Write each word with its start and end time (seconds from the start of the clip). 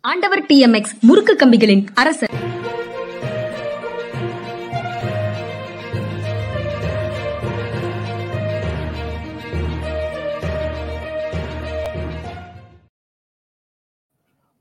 ஆண்டவர் 0.00 0.42
டிஎம்எக்ஸ் 0.42 0.92
முறுக்கு 1.00 1.32
கம்பிகளின் 1.40 1.82
அரசர். 1.94 2.32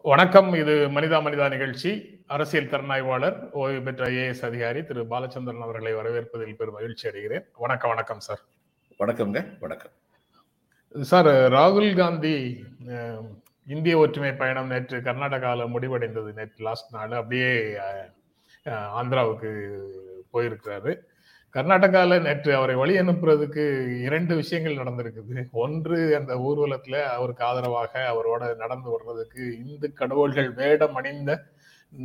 வணக்கம். 0.02 0.54
இது 0.54 0.74
மனிதா 0.90 1.20
மனிதா 1.28 1.50
நிகழ்ச்சி. 1.50 1.92
அரசியல் 2.28 2.70
திறனாய்வாளர் 2.70 3.38
ஓய்வு 3.52 3.82
பெற்ற 3.82 4.10
ஐஏஎஸ் 4.10 4.46
அதிகாரி 4.50 4.84
திரு 4.84 5.04
பாலச்சந்திரன் 5.04 5.66
அவர்களை 5.68 5.94
வரவேற்பதில் 5.94 6.56
பெரும் 6.56 6.78
மகிழ்ச்சி 6.80 7.10
அடைகிறேன். 7.10 7.46
வணக்கம் 7.58 7.90
வணக்கம் 7.90 8.20
சார். 8.20 8.42
வணக்கம்ங்க 9.00 9.42
வணக்கம். 9.60 9.96
சார் 11.12 11.28
ராகுல் 11.58 11.96
காந்தி 11.96 12.36
இந்திய 13.74 13.98
ஒற்றுமை 13.98 14.34
பயணம் 14.34 14.68
நேற்று 14.68 14.98
கர்நாடகாவில் 14.98 15.72
முடிவடைந்தது 15.74 16.32
நேற்று 16.38 16.64
லாஸ்ட் 16.68 16.94
நாள். 16.96 17.12
அப்படியே 17.12 17.52
ஆந்திராவுக்கு 19.00 19.50
போயிருக்கிறாரு. 20.34 20.92
கர்நாடகாவில் 21.54 22.22
நேற்று 22.22 22.56
அவரை 22.56 22.76
வழி 22.76 22.94
அனுப்புறதுக்கு 23.00 23.66
இரண்டு 24.02 24.34
விஷயங்கள் 24.36 24.80
நடந்திருக்குது. 24.80 25.44
ஒன்று 25.64 25.98
அந்த 26.16 26.34
ஊர்வலத்தில் 26.48 27.00
அவருக்கு 27.16 27.44
ஆதரவாக 27.46 27.94
அவரோட 28.14 28.56
நடந்து 28.56 28.90
வர்றதுக்கு 28.96 29.44
இந்து 29.66 29.94
கடவுள்கள் 29.94 30.50
வேடம் 30.54 30.96
அணிந்த 30.96 31.32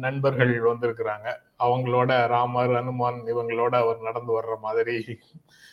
நண்பர்கள் 0.05 0.53
வந்திருக்கிறாங்க. 0.71 1.29
அவங்களோட 1.59 2.11
ராமர் 2.27 2.75
அனுமான் 2.81 3.21
இவங்களோட 3.33 3.75
அவர் 3.83 4.07
நடந்து 4.09 4.33
வர்ற 4.41 4.59
மாதிரி 4.67 4.97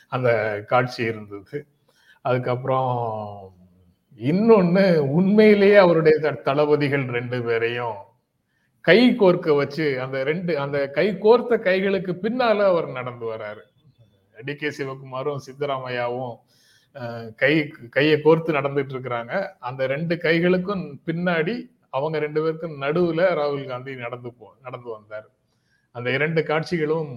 அந்த 0.10 0.30
காட்சி 0.68 1.02
இருந்தது. 1.04 1.66
அதுக்கப்புறம் 2.22 2.88
இன்னொன்னு 4.20 4.98
உண்மையிலேயே 4.98 5.76
அவருடைய 5.76 6.18
த- 6.20 6.42
தளபதிகள் 6.44 7.06
ரெண்டு 7.06 7.44
பேரையும் 7.44 7.96
கை 8.82 9.16
கோர்க்க 9.16 9.56
வச்சு 9.56 10.02
அந்த 10.02 10.24
ரெண்டு 10.24 10.60
அந்த 10.60 10.88
கை 10.90 11.18
கோர்த்த 11.18 11.58
கைகளுக்கு 11.58 12.12
பின்னால 12.22 12.64
அவர் 12.64 12.88
நடந்து 12.88 13.26
வர்றாரு 13.34 13.62
டி. 14.46 14.56
கே. 14.56 14.68
சிவகுமாரும் 14.68 15.40
சித்தராமையாவும் 15.46 16.36
கை 17.36 17.68
கையை 17.90 18.20
கோர்த்து 18.24 18.56
நடந்துட்டு 18.58 18.94
இருக்கிறாங்க. 18.96 19.50
அந்த 19.60 19.88
ரெண்டு 19.88 20.16
கைகளுக்கும் 20.16 20.86
பின்னாடி 21.06 21.56
அவங்க 21.90 22.20
ரெண்டு 22.20 22.42
பேருக்கும் 22.42 22.82
நடுவுல 22.82 23.22
ராகுல் 23.34 23.68
காந்தி 23.68 23.96
நடந்து 23.96 24.34
போ 24.34 24.54
நடந்து 24.64 24.90
வந்தார். 24.90 25.28
அந்த 25.92 26.12
இரண்டு 26.12 26.44
காட்சிகளும் 26.44 27.14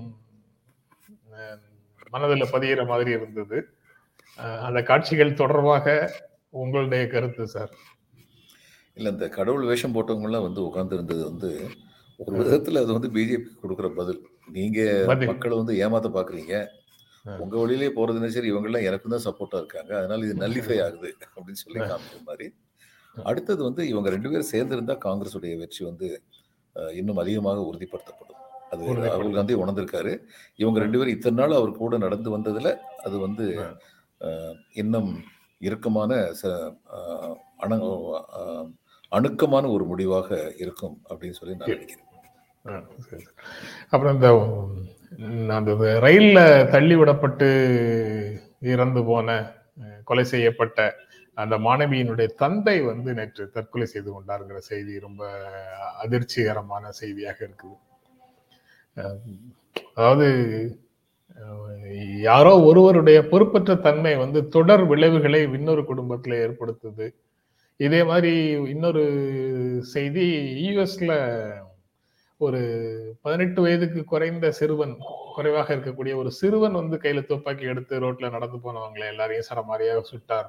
மனதில் 2.10 2.50
பதிகிற 2.52 2.84
மாதிரி 2.84 3.10
இருந்தது. 3.10 3.68
அந்த 4.36 4.82
காட்சிகள் 4.82 5.34
தொடர்பாக 5.34 6.12
உங்களுடைய 6.53 7.03
கருத்து 7.14 7.45
சார்? 7.55 7.72
இல்ல 8.97 9.08
இந்த 9.14 9.27
கடவுள் 9.36 9.69
வேஷம் 9.70 9.95
போட்டவங்கலாம் 9.97 10.47
வந்து 10.47 10.61
உட்கார்ந்து 10.69 10.97
இருந்தது 10.98 11.22
வந்து 11.31 11.50
ஒரு 12.20 12.34
விதத்துல 12.41 12.81
அது 12.84 12.92
வந்து 12.97 13.11
பிஜேபி 13.14 13.50
கொடுக்குற 13.62 13.89
பதில். 14.00 14.20
நீங்க. 14.56 14.80
மக்களை 15.30 15.55
வந்து 15.61 15.75
ஏமாத்த 15.84 16.08
பாக்குறீங்க. 16.17 16.55
உங்க 17.42 17.55
வழியிலே 17.61 17.89
போறதுன்னா 17.97 18.28
சரி 18.36 18.48
இவங்க 18.53 18.69
எல்லாம் 18.70 18.86
எனக்கும் 18.89 19.14
தான் 19.14 19.25
சப்போர்ட்டா 19.27 19.58
இருக்காங்க. 19.62 19.92
அதனால 20.00 20.27
இது 20.27 20.34
நல்லிஃபை 20.45 20.78
ஆகுது 20.86 21.11
அப்படின்னு 21.34 21.62
சொல்லி. 21.64 21.80
காமிக்கிற 21.91 22.20
மாதிரி. 22.30 22.47
அடுத்தது 23.30 23.61
வந்து 23.69 23.83
இவங்க 23.92 24.08
ரெண்டு 24.14 24.28
பேரும் 24.33 24.53
சேர்ந்து 24.53 24.77
இருந்தா 24.77 24.95
காங்கிரஸ் 25.06 25.36
உடைய 25.39 25.56
வெற்றி 25.62 25.83
வந்து 25.91 26.08
இன்னும் 27.00 27.20
அதிகமாக 27.23 27.64
உறுதிப்படுத்தப்படும். 27.70 28.39
அது. 28.73 28.83
ராகுல் 29.06 29.36
காந்தி 29.39 29.55
உணர்ந்திருக்காரு. 29.62 30.12
இவங்க 30.62 30.78
ரெண்டு 30.84 30.98
பேரும் 30.98 31.17
இத்தனை 31.17 31.36
நாள் 31.42 31.58
அவர் 31.61 31.80
கூட 31.83 31.97
நடந்து 32.06 32.30
வந்ததுல 32.36 32.70
அது 33.06 33.17
வந்து 33.27 33.47
இன்னும் 34.83 35.11
இறுக்கமான 35.62 36.12
ச- 36.41 36.52
அஹ், 36.92 37.34
அணு 37.56 37.78
அணுக்கமான 39.12 39.68
ஒரு 39.68 39.84
முடிவாக 39.84 40.28
இருக்கும் 40.56 40.96
அப்படின்னு 41.08 41.30
சொல்லி 41.32 41.55
நான் 41.55 41.72
நினைக்கிறேன். 41.72 42.08
அப்புறம் 43.90 44.14
இந்த 44.14 44.28
அந்த 45.52 45.70
ரயில்ல 46.00 46.38
தள்ளி 46.70 46.96
விடப்பட்டு 46.96 47.48
இறந்து 48.67 49.05
போன 49.05 49.28
கொலை 50.05 50.24
செய்யப்பட்ட 50.24 50.78
அந்த 51.36 51.55
மாணவியினுடைய 51.58 52.29
தந்தை 52.34 52.80
வந்து 52.83 53.14
நேற்று 53.14 53.50
தற்கொலை 53.50 53.86
செய்து 53.86 54.11
கொண்டாருங்கிற 54.12 54.58
செய்தி 54.64 55.00
ரொம்ப 55.00 55.23
அதிர்ச்சிகரமான 56.02 56.89
செய்தியாக 56.92 57.39
இருக்குது. 57.48 57.77
அதாவது 59.94 60.29
யாரோ 62.20 62.52
ஒருவருடைய 62.60 63.18
பொறுப்பற்ற 63.28 63.74
தன்மை 63.74 64.16
வந்து 64.16 64.40
தொடர் 64.48 64.84
விளைவுகளை 64.86 65.40
இன்னொரு 65.42 65.82
குடும்பத்துல 65.82 66.38
ஏற்படுத்துது. 66.44 67.06
இதே 67.76 68.00
மாதிரி 68.04 68.32
இன்னொரு 68.74 69.04
செய்தி 69.94 70.26
யூஎஸ்ல 70.64 71.12
ஒரு 72.40 72.60
பதினெட்டு 73.22 73.60
வயதுக்கு 73.62 74.00
குறைந்த 74.04 74.46
சிறுவன் 74.50 74.94
குறைவாக 75.34 75.74
இருக்கக்கூடிய 75.76 76.14
ஒரு 76.14 76.30
சிறுவன் 76.30 76.72
வந்து 76.72 76.96
கையில 76.96 77.20
துப்பாக்கி 77.26 77.64
எடுத்து 77.64 78.00
ரோட்ல 78.00 78.30
நடந்து 78.30 78.58
போனவங்களை 78.64 79.06
எல்லாரையும் 79.12 79.48
சரமாரியாக 79.50 80.02
சுட்டார். 80.12 80.48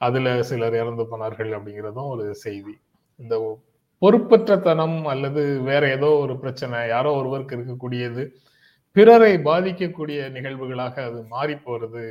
அதுல 0.00 0.42
சிலர் 0.42 0.74
இறந்து 0.74 1.06
போனார்கள் 1.06 1.50
அப்படிங்கிறதும் 1.50 2.12
ஒரு 2.14 2.26
செய்தி. 2.34 2.74
இந்த 3.16 3.34
பொறுப்பற்ற 4.02 4.56
தனம் 4.56 4.98
அல்லது 5.06 5.42
வேற 5.60 5.82
ஏதோ 5.90 6.06
ஒரு 6.06 6.38
பிரச்சனை 6.38 6.88
யாரோ 6.88 7.12
ஒருவருக்கு 7.12 7.56
இருக்கக்கூடியது 7.56 8.24
பிறரை 8.96 9.32
பாதிக்கக்கூடிய 9.48 10.18
நிகழ்வுகளாக 10.36 10.94
அது 11.08 11.18
மாறி 11.34 11.54
போறது 11.66 12.02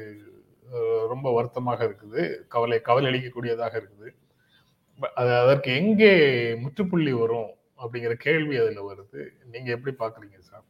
ரொம்ப 1.11 1.27
வருத்தமாக 1.37 1.79
இருக்குது. 1.87 2.21
கவலை 2.53 2.77
கவலை 2.87 3.07
அளிக்கக்கூடியதாக 3.09 3.73
இருக்குது. 3.81 4.07
அது 5.19 5.31
அதற்கு 5.41 5.69
எங்கே 5.79 6.11
முற்றுப்புள்ளி 6.63 7.13
வரும் 7.21 7.49
அப்படிங்கிற 7.81 8.13
கேள்வி 8.25 8.55
அதுல 8.61 8.83
வருது. 8.89 9.19
நீங்க 9.53 9.69
எப்படி 9.75 9.93
பாக்குறீங்க 10.01 10.37
சார்? 10.49 10.65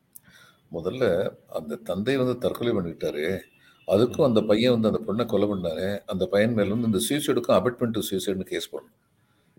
முதல்ல 0.76 1.06
அந்த 1.58 1.80
தந்தை 1.90 2.16
வந்து 2.22 2.36
தற்கொலை 2.46 2.72
பண்ணிட்டாரு. 2.78 3.26
அதுக்கும் 3.94 4.28
அந்த 4.30 4.42
பையன் 4.50 4.74
வந்து 4.76 4.90
அந்த 4.92 5.02
பொண்ணை 5.08 5.26
கொலை 5.34 5.48
பண்ணாரு. 5.52 5.88
அந்த 6.14 6.24
பையன் 6.34 6.56
மேல 6.58 6.74
வந்து 6.76 6.90
இந்த 6.92 7.02
சூசைடுக்கும் 7.08 7.58
அபட்மெண்ட் 7.60 7.96
டு 7.98 8.04
சூசைடுன்னு 8.10 8.52
கேஸ் 8.54 8.72
போடணும். 8.72 8.96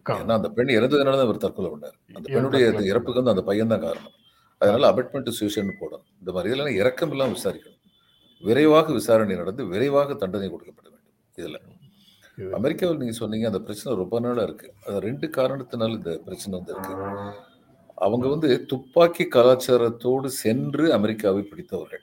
ஏன்னா 0.07 0.35
அந்த 0.41 0.51
பெண் 0.57 0.77
இறந்ததுனால 0.79 1.17
தான் 1.21 1.29
அவர் 1.29 1.45
தற்கொலை 1.45 1.71
பண்ணார். 1.75 1.97
அந்த 2.17 2.27
பெண்ணுடைய 2.35 2.67
இறப்புக்கு 2.93 3.21
வந்து 3.21 3.35
அந்த 3.35 3.45
பையன் 3.51 3.73
தான் 3.75 3.85
காரணம். 3.87 4.15
அதனால 4.59 4.93
அபட்மெண்ட் 4.93 5.23
டு 5.23 5.33
சூசைடுன்னு 5.41 5.73
போடணும். 5.81 6.07
இந்த 6.19 6.33
மாதிரி 6.33 6.55
இதெல்லாம் 6.55 6.75
இறக்கம் 6.75 7.11
இல்லாமல் 7.11 7.39
விசாரிக்கணும். 7.43 7.77
விரைவாக 8.41 8.93
விசாரணை 8.93 9.37
நடந்து 9.37 9.67
விரைவாக 9.67 10.15
தண்டனை 10.15 10.49
கொடுக்கப்பட 10.49 10.89
வேண்டும். 10.91 11.07
இதுல 11.37 11.61
இது- 12.37 12.51
அமெரிக்காவில் 12.51 12.97
நீங்க 12.97 13.13
சொன்னீங்க 13.13 13.47
அந்த 13.47 13.61
பிரச்சனை 13.61 13.99
ரொம்ப 13.99 14.21
நாளா 14.21 14.43
இருக்கு. 14.43 14.73
அது 14.87 15.01
ரெண்டு 15.01 15.29
காரணத்தினால 15.29 15.89
இந்த 15.89 16.21
பிரச்சனை 16.25 16.63
வந்து 16.65 16.73
இருக்கு. 16.73 16.95
அவங்க 17.95 18.29
வந்து 18.29 18.67
துப்பாக்கி 18.67 19.25
கலாச்சாரத்தோடு 19.25 20.27
சென்று 20.27 20.93
அமெரிக்காவை 20.93 21.43
பிடித்தவர்கள். 21.43 22.01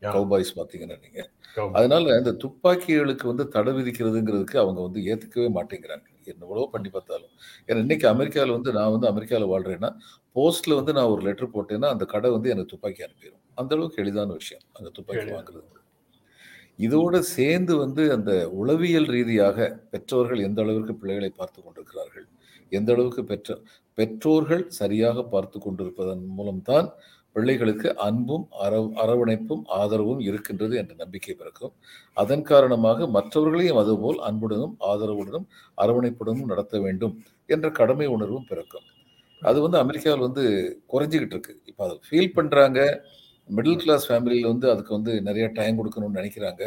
கவுபாய்ஸ் 0.00 0.58
பாத்தீங்கன்னா 0.58 0.98
நீங்க. 1.00 1.30
கௌ- 1.56 1.70
அதனால 1.72 2.16
இந்த 2.16 2.32
துப்பாக்கிகளுக்கு 2.32 3.26
வந்து 3.26 3.48
தடை 3.48 3.72
விதிக்கிறதுங்கிறதுக்கு 3.72 4.58
அவங்க 4.58 4.82
வந்து 4.82 5.00
ஏத்துக்கவே 5.00 5.48
மாட்டேங்கிறாங்க. 5.50 6.06
என்னவளோ 6.34 6.66
பண்ணி 6.66 6.90
பார்த்தாலும். 6.90 7.32
ஏன்னா 7.68 7.78
இன்னைக்கு 7.78 8.08
அமெரிக்காவில் 8.08 8.56
வந்து 8.56 8.72
நான் 8.72 8.92
வந்து 8.94 9.08
அமெரிக்காவில் 9.12 9.50
வாழ்றேன்னா 9.54 9.90
போஸ்ட்ல 10.36 10.74
வந்து 10.74 10.92
நான் 10.92 11.10
ஒரு 11.14 11.22
லெட்டர் 11.22 11.54
போட்டேன்னா 11.54 11.90
அந்த 11.94 12.04
கடை 12.04 12.30
வந்து 12.30 12.50
எனக்கு 12.50 12.72
துப்பாக்கி 12.74 13.02
அனுப்பிடும் 13.06 13.44
அந்த 13.54 13.74
அளவுக்கு 13.74 14.02
எளிதான 14.02 14.32
விஷயம் 14.32 14.64
அந்த 14.72 14.88
துப்பாக்கி. 14.90 15.28
வாங்குறது. 15.30 15.66
இதோட 16.78 17.18
சேர்ந்து 17.36 17.72
வந்து 17.76 18.02
அந்த 18.12 18.32
உளவியல் 18.60 19.08
ரீதியாக 19.08 19.68
பெற்றோர்கள் 19.90 20.40
எந்த 20.40 20.58
அளவிற்கு 20.62 20.94
பிள்ளைகளை 20.94 21.30
பார்த்து 21.30 21.58
கொண்டிருக்கிறார்கள் 21.62 22.26
எந்த 22.72 22.90
அளவுக்கு 22.92 23.22
பெற்ற 23.24 23.56
பெற்றோர்கள் 23.98 24.64
சரியாக 24.70 25.22
பார்த்து 25.24 25.58
கொண்டிருப்பதன் 25.58 26.24
மூலம்தான் 26.38 26.88
பிள்ளைகளுக்கு 27.38 27.88
அன்பும் 28.06 28.44
அர 28.64 28.76
அரவணைப்பும் 29.02 29.62
ஆதரவும் 29.78 30.20
இருக்கின்றது 30.28 30.74
என்ற 30.80 30.92
நம்பிக்கை 31.02 31.34
பிறக்கும். 31.40 31.72
அதன் 32.16 32.44
காரணமாக 32.50 33.08
மற்றவர்களையும் 33.16 33.80
அதுபோல் 33.82 34.20
அன்புடனும் 34.28 34.74
ஆதரவுடனும் 34.90 35.46
அரவணைப்புடனும் 35.84 36.50
நடத்த 36.52 36.80
வேண்டும் 36.86 37.14
என்ற 37.48 37.68
கடமை 37.80 38.08
உணர்வும் 38.16 38.48
பிறக்கும். 38.50 38.86
அது 39.42 39.58
வந்து 39.64 39.78
அமெரிக்காவில் 39.82 40.26
வந்து 40.28 40.44
குறைஞ்சிக்கிட்டு 40.92 41.36
இருக்கு. 41.36 41.54
இப்போ 41.70 41.82
அதை 41.86 41.96
ஃபீல் 42.08 42.34
பண்ணுறாங்க 42.38 42.80
மிடில் 43.48 43.82
கிளாஸ் 43.82 44.06
ஃபேமிலியில் 44.08 44.50
வந்து 44.52 44.66
அதுக்கு 44.72 44.92
வந்து 44.96 45.12
நிறைய 45.28 45.44
டைம் 45.58 45.78
கொடுக்கணும்னு 45.80 46.18
நினைக்கிறாங்க. 46.20 46.64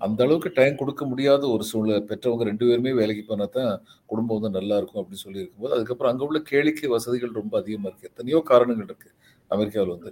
அந்த 0.00 0.20
அளவுக்கு 0.24 0.50
டைம் 0.58 0.80
கொடுக்க 0.80 1.02
முடியாத 1.10 1.42
ஒரு 1.54 1.64
சூழ்நிலை 1.70 2.00
பெற்றவங்க 2.10 2.44
ரெண்டு 2.48 2.64
பேருமே 2.68 2.90
வேலைக்கு 2.98 3.22
போனால் 3.30 3.54
தான் 3.56 3.72
குடும்பம் 4.10 4.36
வந்து 4.38 4.50
நல்லா 4.58 4.76
இருக்கும் 4.80 5.00
அப்படின்னு 5.00 5.24
சொல்லி 5.24 5.42
இருக்கும்போது 5.42 5.74
அதுக்கப்புறம் 5.76 6.10
அங்கே 6.12 6.24
உள்ள 6.28 6.40
கேளிக்கை 6.50 6.88
வசதிகள் 6.94 7.38
ரொம்ப 7.40 7.54
அதிகமாக 7.60 7.90
இருக்குது 7.90 8.10
எத்தனையோ 8.12 8.40
காரணங்கள் 8.52 8.88
இருக்குது 8.90 9.14
அமெரிக்காவில் 9.50 9.94
வந்து. 9.96 10.10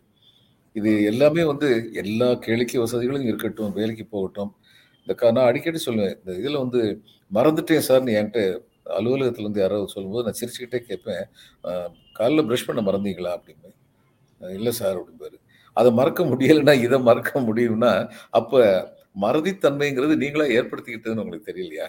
இது 0.76 0.90
எல்லாமே 1.10 1.42
வந்து 1.52 1.68
எல்லா 2.02 2.28
கேளிக்கை 2.46 2.78
வசதிகளும் 2.84 3.28
இருக்கட்டும் 3.30 3.74
வேலைக்கு 3.78 4.04
போகட்டும். 4.14 4.50
இந்த 5.06 5.14
கா 5.20 5.28
நான் 5.36 5.48
அடிக்கடி 5.50 5.80
சொல்லுவேன் 5.86 6.14
இந்த 6.20 6.32
இதில் 6.40 6.62
வந்து 6.64 6.80
மறந்துட்டேன் 7.30 7.86
சார் 7.88 8.04
நீ 8.08 8.12
என்கிட்ட 8.20 8.42
அலுவலகத்தில் 8.98 9.48
வந்து 9.48 9.62
யாராவது 9.64 9.92
சொல்லும்போது 9.94 10.26
நான் 10.26 10.38
சிரிச்சுக்கிட்டே 10.40 10.80
கேட்பேன் 10.88 11.24
காலில் 12.18 12.40
காலைல 12.40 12.46
ப்ரஷ் 12.48 12.68
பண்ண 12.68 12.80
மறந்தீங்களா? 12.88 13.32
அப்படின்னு. 13.38 13.70
இல்லை 14.40 14.72
சார் 14.80 14.96
அப்படிம்பாரு. 15.00 15.36
அதை 15.76 15.90
மறக்க 16.00 16.22
முடியலைன்னா 16.32 16.74
இதை 16.86 16.98
மறக்க 17.08 17.40
முடியும்னா 17.48 17.92
அப்போ 18.40 18.60
மறதித்தன்மைங்கிறது 19.24 20.14
நீங்களாக 20.22 20.56
ஏற்படுத்திக்கிட்டதுன்னு 20.58 21.22
உங்களுக்கு 21.24 21.50
தெரியலையா? 21.52 21.86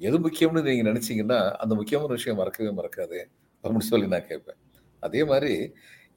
எது 0.00 0.16
முக்கியம்னு 0.26 0.62
நீங்கள் 0.68 0.88
நினச்சிங்கன்னா 0.90 1.40
அந்த 1.62 1.72
முக்கியமான 1.80 2.10
விஷயம் 2.18 2.40
மறக்கவே 2.42 2.70
மறக்காது. 2.80 3.20
அப்படின்னு 3.64 3.90
சொல்லி 3.92 4.06
நான் 4.14 4.28
கேட்பேன். 4.30 4.58
அதே 5.02 5.22
மாதிரி 5.30 5.52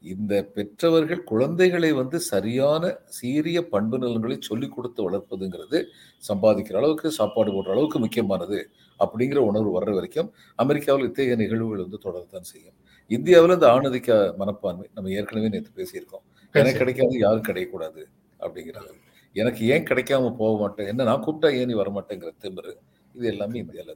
இந்த 0.03 0.33
பெற்றவர்கள் 0.55 1.21
குழந்தைகளை 1.23 1.91
வந்து 1.91 2.17
சரியான 2.19 2.83
சீரிய 3.17 3.61
பண்பு 3.61 3.97
நலன்களை 3.97 4.37
சொல்லிக் 4.39 4.75
கொடுத்து 4.75 4.99
வளர்ப்பதுங்கிறது 5.07 5.79
சம்பாதிக்கிற 6.23 6.77
அளவுக்கு 6.81 7.11
சாப்பாடு 7.11 7.51
போடுற 7.51 7.73
அளவுக்கு 7.75 7.99
முக்கியமானது 7.99 8.59
அப்படிங்கிற 8.99 9.39
உணர்வு 9.49 9.71
வர்ற 9.77 9.93
வரைக்கும் 9.93 10.29
அமெரிக்காவில் 10.55 11.07
இத்தகைய 11.07 11.35
நிகழ்வுகள் 11.35 11.83
வந்து 11.85 11.99
தொடரத்தான் 12.05 12.49
செய்யும். 12.51 12.75
இந்தியாவில் 13.11 13.55
இந்த 13.57 13.67
ஆணதிக்க 13.75 14.35
மனப்பான்மை 14.37 14.87
நம்ம 14.95 15.11
ஏற்கனவே 15.17 15.49
நேற்று 15.55 15.71
பேசியிருக்கோம். 15.79 16.23
எனக்கு 16.55 16.81
கிடைக்காது 16.81 17.17
யாரும் 17.25 17.47
கிடைக்கக்கூடாது 17.49 18.01
அப்படிங்கிறது. 18.39 18.93
எனக்கு 19.35 19.61
ஏன் 19.73 19.87
கிடைக்காம 19.89 20.31
போக 20.41 20.53
மாட்டேன்? 20.61 20.87
என்ன 20.87 21.03
நான் 21.03 21.23
கூப்பிட்டா 21.25 21.49
ஏன் 21.59 21.69
நீ 21.71 21.75
வரமாட்டேங்கிற 21.83 22.31
திமிரு? 22.43 22.73
இது 23.15 23.27
எல்லாமே 23.33 23.59
இந்தியாவில் 23.63 23.95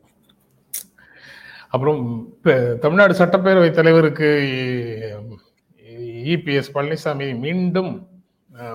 அப்புறம் 1.75 2.01
தமிழ்நாடு 2.83 3.13
சட்டப்பேரவை 3.19 3.71
தலைவருக்கு 3.71 4.29
இபிஎஸ் 6.29 6.73
பழனிசாமி 6.73 7.27
மீண்டும் 7.45 7.91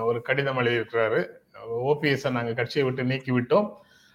ஒரு 0.07 0.19
கடிதம் 0.27 0.59
எழுதியிருக்கிறாரு. 0.59 1.21
ஓபிஎஸ் 1.89 2.31
நாங்க 2.31 2.53
கட்சியை 2.53 2.85
விட்டு 2.87 3.03
நீக்கி 3.11 3.31
விட்டோம் 3.39 3.69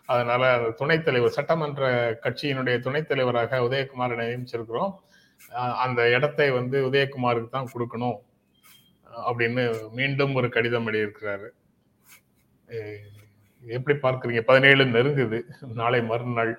அதனால 0.07 0.43
துணைத் 0.77 1.05
தலைவர் 1.05 1.37
சட்டமன்ற 1.37 1.91
கட்சியினுடைய 2.25 2.77
துணைத் 2.79 3.09
தலைவராக 3.09 3.61
உதயகுமாரை 3.69 4.17
நியமிச்சிருக்கிறோம். 4.21 4.93
அந்த 5.85 6.01
இடத்தை 6.17 6.51
வந்து 6.51 6.79
உதயகுமாருக்கு 6.89 7.49
தான் 7.49 7.71
கொடுக்கணும் 7.75 8.19
அப்படின்னு 9.29 9.65
மீண்டும் 9.99 10.35
ஒரு 10.35 10.49
கடிதம் 10.49 10.87
எழுதியிருக்கிறாரு. 10.89 11.49
எப்படி 13.77 13.97
பார்க்கறீங்க? 13.99 14.43
பதினேழு 14.51 14.85
நெருங்குது. 14.85 15.41
நாளை 15.81 16.03
மறுநாள் 16.11 16.53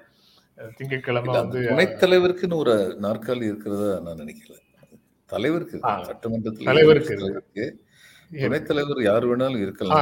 திங்கட்கிழமை 0.77 1.33
வந்து 1.39 1.61
துணைத் 1.67 2.01
தலைவருக்குன்னு 2.03 2.61
ஒரு 2.63 2.75
நாற்காலி 3.01 3.45
இருக்கிறதா 3.51 3.89
நான் 4.05 4.21
நினைக்கல. 4.23 4.53
தலைவருக்கு 5.33 5.77
சட்டமன்றத்தில் 6.09 6.69
தலைவருக்கு 6.71 7.15
இருக்கு. 7.31 7.65
துணைத் 8.31 8.67
தலைவர் 8.67 9.01
யார் 9.03 9.25
வேணாலும் 9.29 9.63
இருக்கலாம். 9.65 10.01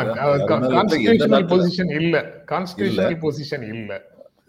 பொசிஷன் 1.51 1.91
இல்ல. 2.01 2.17
கான்ஸ்டிடியூஷனல் 2.51 3.19
பொசிஷன் 3.25 3.65
இல்ல. 3.75 3.91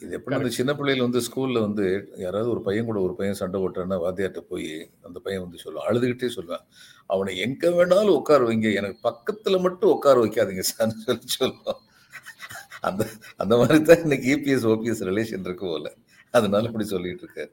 இது 0.05 0.15
எப்படி 0.19 0.37
அந்த 0.39 0.51
சின்ன 0.57 0.71
பிள்ளைகள் 0.75 1.07
வந்து 1.07 1.21
ஸ்கூல்ல 1.27 1.61
வந்து 1.61 1.87
யாராவது 2.17 2.51
ஒரு 2.51 2.63
பையன் 2.63 2.85
கூட 2.85 3.01
ஒரு 3.01 3.15
பையன் 3.15 3.39
சண்டை 3.41 3.59
போட்டான்னா 3.61 3.99
வாத்தியார்ட்ட 4.05 4.41
போய் 4.51 4.69
அந்த 5.03 5.19
பையன் 5.25 5.45
வந்து 5.45 5.59
சொல்லுவான் 5.65 5.89
அழுதுகிட்டே 5.91 6.29
சொல்லுவான். 6.37 6.65
அவனை 7.11 7.39
எங்க 7.39 7.69
வேணாலும் 7.79 8.17
உட்கார 8.21 8.49
வைங்க. 8.49 8.75
எனக்கு 8.75 8.99
பக்கத்துல 9.09 9.61
மட்டும் 9.61 9.93
உட்கார 9.93 10.17
வைக்காதீங்க 10.25 10.65
சார் 10.73 10.95
சொல்லி 11.07 11.29
சொல்லுவான். 11.41 11.81
அந்த 12.83 13.03
அந்த 13.37 13.55
மாதிரி 13.57 13.81
தான் 13.83 14.03
இன்னைக்கு 14.03 14.29
இபிஎஸ் 14.37 14.67
ஓபிஎஸ் 14.73 15.05
ரிலேஷன் 15.11 15.47
இருக்கு 15.49 15.67
போல. 15.67 15.89
அதனால 16.35 16.67
இப்படி 16.67 16.87
சொல்லிட்டு 16.87 17.25
இருக்காரு. 17.27 17.51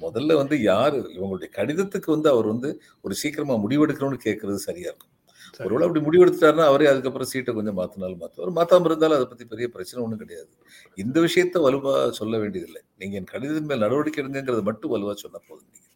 முதல்ல 0.00 0.36
வந்து 0.40 0.56
யாரு? 0.72 0.98
இவங்களுடைய 1.16 1.50
கடிதத்துக்கு 1.58 2.10
வந்து 2.16 2.28
அவர் 2.34 2.48
வந்து 2.54 2.70
ஒரு 3.06 3.14
சீக்கிரமா 3.22 3.56
முடிவெடுக்கணும்னு 3.64 4.20
கேட்கறது 4.26 4.60
சரியா 4.68 4.90
இருக்கும். 4.90 5.12
ஒருவேளை 5.60 5.84
அப்படி 5.86 6.02
முடிவெடுத்துட்டாருன்னா 6.06 6.66
அவரே 6.70 6.88
அதுக்கப்புறம் 6.92 7.30
சீட்டை 7.32 7.52
கொஞ்சம் 7.56 7.78
மாத்தினாலும் 7.80 8.20
மாற்றுவார் 8.22 8.56
மாத்தாம 8.58 8.88
இருந்தாலும் 8.90 9.18
அதை 9.18 9.26
பத்தி 9.28 9.44
பெரிய 9.52 9.66
பிரச்சனை 9.74 10.00
ஒன்றும் 10.04 10.22
கிடையாது. 10.22 10.50
இந்த 10.98 11.16
விஷயத்த 11.26 11.62
வலுவா 11.66 11.94
சொல்ல 12.20 12.34
வேண்டியதில்லை. 12.42 12.82
நீங்க 13.02 13.16
என் 13.20 13.30
கடிதத்தின் 13.34 13.70
மேல் 13.70 13.84
நடவடிக்கை 13.86 14.20
எடுங்கிறது 14.24 14.64
மட்டும் 14.70 14.92
வலுவா 14.94 15.14
சொன்னா 15.24 15.40
போதும் 15.48 15.68
நீங்க. 15.68 15.86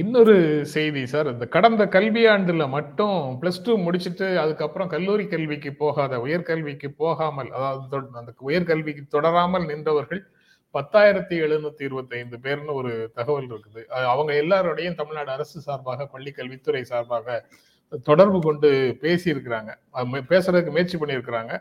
இன்னொரு 0.00 0.34
செய்தி 0.74 1.02
சார். 1.12 1.28
இந்த 1.34 1.46
கடந்த 1.56 1.82
கல்வியாண்டுல 1.96 2.64
மட்டும் 2.76 3.18
பிளஸ் 3.42 3.62
டூ 3.66 3.72
முடிச்சிட்டு 3.86 4.28
அதுக்கப்புறம் 4.44 4.90
கல்லூரி 4.94 5.24
கல்விக்கு 5.34 5.70
போகாத 5.82 6.18
உயர்கல்விக்கு 6.26 6.88
போகாமல் 7.02 7.50
அதாவது 7.58 7.98
அந்த 8.22 8.32
உயர்கல்விக்கு 8.50 9.04
தொடராமல் 9.16 9.68
நின்றவர்கள் 9.70 10.22
பத்தாயிரத்தி 10.76 11.36
எழுநூத்தி 11.46 11.82
இருபத்தி 11.88 12.14
ஐந்து 12.20 12.36
பேர்னு 12.44 12.72
ஒரு 12.80 12.92
தகவல் 13.18 13.50
இருக்குது. 13.52 13.82
அவங்க 14.12 14.32
எல்லாரோடையும் 14.42 14.98
தமிழ்நாடு 15.00 15.30
அரசு 15.36 15.58
சார்பாக 15.66 16.06
பள்ளி 16.14 16.30
கல்வித்துறை 16.38 16.82
சார்பாக 16.92 17.36
தொடர்பு 18.08 18.38
கொண்டு 18.48 18.70
பேசியிருக்கிறாங்க. 19.04 19.72
பேசுறதுக்கு 20.32 20.74
முயற்சி 20.76 20.98
பண்ணியிருக்கிறாங்க. 21.02 21.52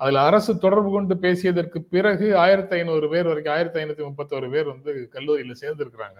அதுல 0.00 0.22
அரசு 0.30 0.52
தொடர்பு 0.64 0.90
கொண்டு 0.96 1.14
பேசியதற்கு 1.24 1.78
பிறகு 1.94 2.26
ஆயிரத்தி 2.44 2.74
ஐநூறு 2.80 3.06
பேர் 3.12 3.28
வரைக்கும் 3.30 3.54
ஆயிரத்தி 3.54 3.80
ஐநூத்தி 3.82 4.04
முப்பத்தோரு 4.08 4.48
பேர் 4.54 4.68
வந்து 4.74 4.92
கல்லூரியில 5.14 5.54
சேர்ந்திருக்கிறாங்க. 5.62 6.18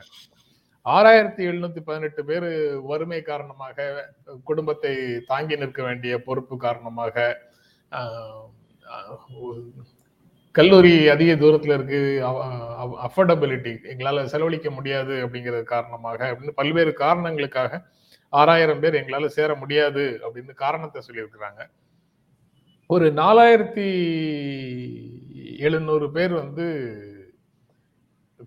ஆறாயிரத்தி 0.95 1.43
எழுநூத்தி 1.51 1.81
பதினெட்டு 1.89 2.23
பேர் 2.29 2.49
வறுமை 2.91 3.21
காரணமாக 3.31 3.87
குடும்பத்தை 4.51 4.93
தாங்கி 5.31 5.57
நிற்க 5.63 5.81
வேண்டிய 5.89 6.15
பொறுப்பு 6.29 6.57
காரணமாக 6.67 7.17
கல்லூரி 10.53 11.09
அதிக 11.09 11.47
தூரத்துல 11.47 11.75
இருக்கு. 11.75 12.23
அஃபோர்டபிலிட்டி 13.05 13.83
எங்களால் 13.83 14.27
செலவழிக்க 14.27 14.71
முடியாது 14.71 15.27
அப்படிங்கிறது 15.27 15.63
காரணமாக 15.63 16.33
அப்படின்னு 16.33 16.51
பல்வேறு 16.51 16.93
காரணங்களுக்காக 16.93 17.83
ஆறாயிரம் 18.29 18.81
பேர் 18.81 18.95
எங்களால் 18.95 19.29
சேர 19.29 19.55
முடியாது 19.55 20.21
அப்படின்னு 20.23 20.55
காரணத்தை 20.55 21.03
சொல்லியிருக்கிறாங்க. 21.07 21.71
ஒரு 22.87 23.13
நாலாயிரத்தி 23.13 23.89
எழுநூறு 25.59 26.11
பேர் 26.11 26.33
வந்து 26.33 26.97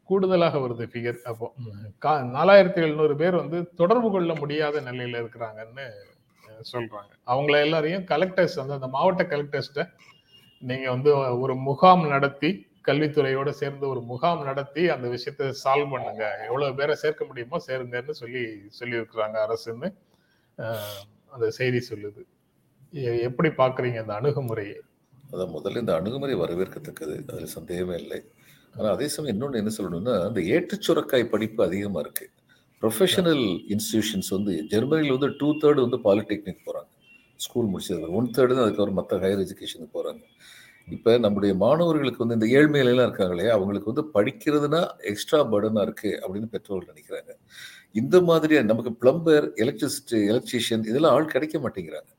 கூடுதலாக 0.04 0.57
வருது 0.57 0.88
ஃபிகர் 0.88 1.21
அப்போ 1.21 1.54
கா- 2.06 2.36
நாலாயிரத்தி 2.38 2.75
எழுநூறு 2.75 3.15
பேர் 3.15 3.36
வந்து 3.36 3.69
தொடர்பு 3.75 4.12
கொள்ள 4.12 4.33
முடியாத 4.36 4.81
நிலையில 4.81 5.27
இருக்கிறாங்கன்னு 5.27 5.89
சொல்றாங்க. 6.71 7.12
அவங்கள 7.27 7.62
எல்லாரையும் 7.62 8.04
கலெக்டர்ஸ் 8.04 8.56
வந்து 8.56 8.74
அந்த 8.74 8.88
மாவட்ட 8.88 9.24
கலெக்டர்ஸ்ட 9.24 9.89
நீங்க 10.69 10.88
வந்து 10.96 11.12
ஒரு 11.44 11.54
முகாம் 11.69 12.04
நடத்தி 12.13 12.50
கல்வித்துறையோட 12.88 13.50
சேர்ந்து 13.62 13.86
ஒரு 13.94 14.02
முகாம் 14.12 14.42
நடத்தி 14.50 14.84
அந்த 14.94 15.08
விஷயத்தை 15.16 15.48
சால்வ் 15.63 15.92
பண்ணுங்க. 15.94 16.24
எவ்வளவு 16.48 16.78
பேரை 16.80 16.96
சேர்க்க 17.04 17.28
முடியுமோ 17.30 17.58
சேருங்கன்னு 17.68 18.13
சொல்லி 18.22 18.44
சொல்லியிருக்கிறாங்க 18.80 19.38
அரசுன்னு 19.46 19.90
அந்த 21.34 21.48
செய்தி 21.60 21.80
சொல்லுது. 21.90 22.22
எப்படி 23.28 23.50
பாக்குறீங்க 23.62 24.00
அந்த 24.04 24.13
அணுகுமுறையை 24.19 24.78
அதான் 25.34 25.54
முதல்ல 25.58 25.81
இந்த 25.84 25.94
அணுகுமுறை 26.00 26.36
வரவேற்கத்தக்கது. 26.44 27.16
அதில் 27.31 27.56
சந்தேகமே 27.57 27.96
இல்லை. 28.04 28.19
ஆனால் 28.75 28.94
அதே 28.96 29.07
சமயம் 29.14 29.36
இன்னொன்று 29.36 29.62
என்ன 29.62 29.72
சொல்லணும்னா 29.78 30.16
இந்த 30.30 30.42
ஏற்றுச்சுரக்காய் 30.54 31.31
படிப்பு 31.34 31.62
அதிகமாக 31.68 32.04
இருக்கு. 32.06 32.25
ப்ரொஃபஷனல் 32.81 33.46
இன்ஸ்டிடியூஷன்ஸ் 33.74 34.31
வந்து 34.36 34.54
ஜெர்மனியில் 34.74 35.16
வந்து 35.18 35.30
டூ 35.40 35.50
தேர்டு 35.62 35.80
வந்து 35.86 36.00
பாலிடெக்னிக் 36.07 36.66
போகிறாங்க 36.68 36.91
ஸ்கூல் 37.46 37.72
முடிச்சது 37.74 38.08
ஒன் 38.18 38.34
தேர்டு 38.36 38.54
தான் 38.56 38.66
அதுக்கப்புறம் 38.66 39.00
மற்ற 39.00 39.20
ஹையர் 39.24 39.44
எஜுகேஷனுக்கு 39.46 39.96
போகிறாங்க 39.98 40.24
இப்போ 40.88 41.12
நம்முடைய 41.26 41.54
மாணவர்களுக்கு 41.64 42.24
வந்து 42.24 42.38
இந்த 42.40 42.48
ஏழ்மையிலலாம் 42.58 43.08
இருக்காங்களே 43.10 43.46
அவங்களுக்கு 43.56 43.92
வந்து 43.92 44.06
படிக்கிறதுனா 44.16 44.82
எக்ஸ்ட்ரா 45.12 45.40
பர்டனாக 45.52 45.86
இருக்குது 45.88 46.18
அப்படின்னு 46.24 46.48
பெற்றோர்கள் 46.56 46.92
நினைக்கிறாங்க. 46.94 47.32
இந்த 48.02 48.18
மாதிரியாக 48.30 48.68
நமக்கு 48.71 48.92
பிளம்பர் 49.02 49.45
எலக்ட்ரிசிட்டி 49.64 50.19
எலக்ட்ரீஷியன் 50.31 50.86
இதெல்லாம் 50.90 51.16
ஆள் 51.18 51.31
கிடைக்க 51.33 51.56
மாட்டேங்கிறாங்க. 51.64 52.12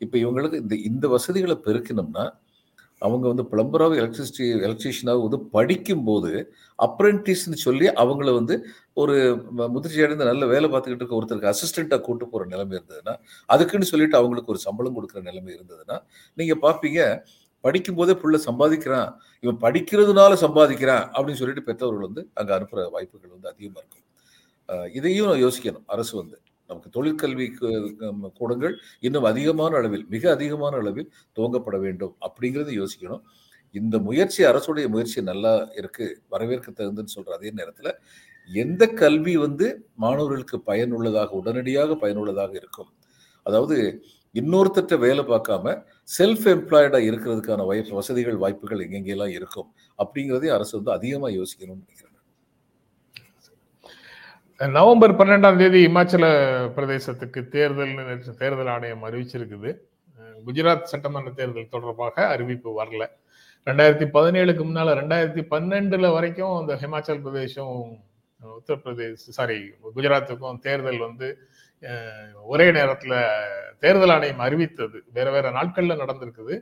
இப்போ 0.00 0.16
இவங்களுக்கு 0.24 0.58
இந்த 0.64 0.74
இந்த 0.90 1.06
வசதிகளை 1.16 1.56
பெருக்கணும்னா 1.66 2.24
அவங்க 3.04 3.24
வந்து 3.32 3.44
பிளம்பராக 3.52 3.98
எலக்ட்ரிசிட்டி 4.00 4.44
எலக்ட்ரிஷியனாக 4.66 5.22
வந்து 5.26 5.38
படிக்கும்போது 5.56 6.32
அப்ரெண்டிஸ்ன்னு 6.78 7.58
சொல்லி 7.66 7.86
அவங்கள 8.02 8.30
வந்து 8.38 8.54
ஒரு 8.94 9.14
முதிர்ச்சி 9.74 10.04
அடைந்து 10.06 10.30
நல்ல 10.30 10.46
வேலை 10.46 10.68
பார்த்துக்கிட்டு 10.68 11.04
இருக்க 11.04 11.18
ஒருத்தருக்கு 11.18 11.52
அசிஸ்டண்ட்டாக 11.52 12.00
கூட்டு 12.00 12.26
போகிற 12.26 12.48
நிலைமை 12.54 12.74
இருந்ததுன்னா 12.78 13.14
அதுக்குன்னு 13.48 13.90
சொல்லிட்டு 13.92 14.18
அவங்களுக்கு 14.20 14.52
ஒரு 14.54 14.62
சம்பளம் 14.66 14.96
கொடுக்குற 14.98 15.22
நிலைமை 15.22 15.52
இருந்ததுன்னா 15.58 15.98
நீங்கள் 16.38 16.62
பார்ப்பீங்க 16.66 17.00
படிக்கும்போதே 17.64 18.14
புள்ள 18.22 18.36
சம்பாதிக்கிறான் 18.48 19.10
இவன் 19.44 19.60
படிக்கிறதுனால 19.64 20.32
சம்பாதிக்கிறான் 20.44 21.04
அப்படின்னு 21.14 21.40
சொல்லிட்டு 21.42 21.68
பெற்றவர்கள் 21.68 22.06
வந்து 22.08 22.22
அங்கே 22.40 22.54
அனுப்புகிற 22.56 22.86
வாய்ப்புகள் 22.94 23.34
வந்து 23.36 23.50
அதிகமாக 23.52 23.82
இருக்கும். 23.82 24.06
இதையும் 24.68 24.96
இதையும் 24.98 25.42
யோசிக்கணும். 25.44 25.86
அரசு 25.94 26.12
வந்து 26.22 26.36
நமக்கு 26.72 26.90
தொழிற்கல்விக்கு 26.96 27.70
கூடங்கள் 28.40 28.74
இன்னும் 29.06 29.28
அதிகமான 29.32 29.72
அளவில் 29.82 30.04
மிக 30.16 30.24
அதிகமான 30.36 30.74
அளவில் 30.82 31.08
துவங்கப்பட 31.38 31.78
வேண்டும் 31.86 32.14
அப்படிங்கிறது 32.28 32.72
யோசிக்கணும். 32.80 33.22
இந்த 33.74 33.96
முயற்சி 34.08 34.40
அரசுடைய 34.48 34.86
முயற்சி 34.94 35.18
நல்லா 35.30 35.52
இருக்கு 35.80 36.06
வரவேற்க 36.32 36.68
தகுந்துன்னு 36.80 37.14
சொல்ற 37.16 37.30
அதே 37.38 37.50
நேரத்தில் 37.60 37.92
எந்த 38.50 38.82
கல்வி 39.00 39.34
வந்து 39.44 39.66
மாணவர்களுக்கு 40.04 40.56
பயனுள்ளதாக 40.70 41.30
உடனடியாக 41.40 41.96
பயனுள்ளதாக 42.02 42.52
இருக்கும்? 42.60 42.90
அதாவது 43.46 43.76
இன்னொருத்தட்ட 44.34 44.94
வேலை 45.04 45.22
பார்க்காம 45.30 45.74
செல்ஃப் 46.18 46.46
எம்ப்ளாய்டாக 46.54 47.08
இருக்கிறதுக்கான 47.08 47.64
வாய்ப்பு 47.70 47.98
வசதிகள் 48.00 48.38
வாய்ப்புகள் 48.44 48.84
எங்கெங்கெல்லாம் 48.86 49.34
இருக்கும்? 49.38 49.68
அப்படிங்கிறதையும் 50.02 50.56
அரசு 50.58 50.74
வந்து 50.78 50.92
அதிகமாக 50.98 51.32
யோசிக்கணும்னு 51.38 51.82
நினைக்கிறேன். 51.84 52.11
நவம்பர் 54.68 55.16
பன்னெண்டாம் 55.16 55.56
தேதி 55.56 55.86
இமாச்சல 55.86 56.26
பிரதேசத்துக்கு 56.76 57.48
தேர்தல் 57.48 58.34
தேர்தல் 58.38 58.66
ஆணையம் 58.66 59.04
அறிவிச்சிருக்குது. 59.04 59.70
குஜராத் 60.46 60.82
சட்டமன்ற 60.82 61.30
தேர்தல் 61.30 61.68
தொடர்பாக 61.70 62.26
அறிவிப்பு 62.26 62.84
வரல. 62.84 63.06
ரெண்டாயிரத்தி 63.66 64.06
பதினேழுக்கு 64.16 64.62
முன்னால 64.68 64.94
ரெண்டாயிரத்தி 65.00 65.42
பன்னெண்டுல 65.50 66.12
வரைக்கும் 66.12 66.54
அந்த 66.60 66.74
ஹிமாச்சல் 66.74 67.22
பிரதேசம் 67.22 67.98
உத்தரப்பிரதேஷ் 68.58 69.12
சாரி 69.12 69.70
குஜராத்துக்கும் 69.96 70.58
தேர்தல் 70.58 70.98
வந்து 70.98 71.38
ஒரே 72.42 72.70
நேரத்தில் 72.72 73.16
தேர்தல் 73.78 74.08
ஆணையம் 74.08 74.38
அறிவித்தது. 74.38 75.02
வேற 75.12 75.30
வேற 75.30 75.50
நாட்கள்ல 75.50 75.96
நடந்திருக்குது. 76.02 76.60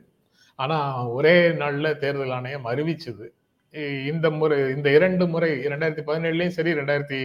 ஆனா 0.55 1.07
ஒரே 1.07 1.49
நாள்ல 1.49 1.97
தேர்தல் 1.97 2.29
ஆணையம் 2.29 2.65
அறிவிச்சது. 2.65 3.27
இந்த 4.05 4.29
முறை 4.29 4.59
இந்த 4.75 4.89
இரண்டு 4.91 5.27
முறை 5.27 5.51
ரெண்டாயிரத்தி 5.65 6.03
பதினேழுலையும் 6.07 6.47
சரி 6.47 6.73
ரெண்டாயிரத்தி 6.73 7.19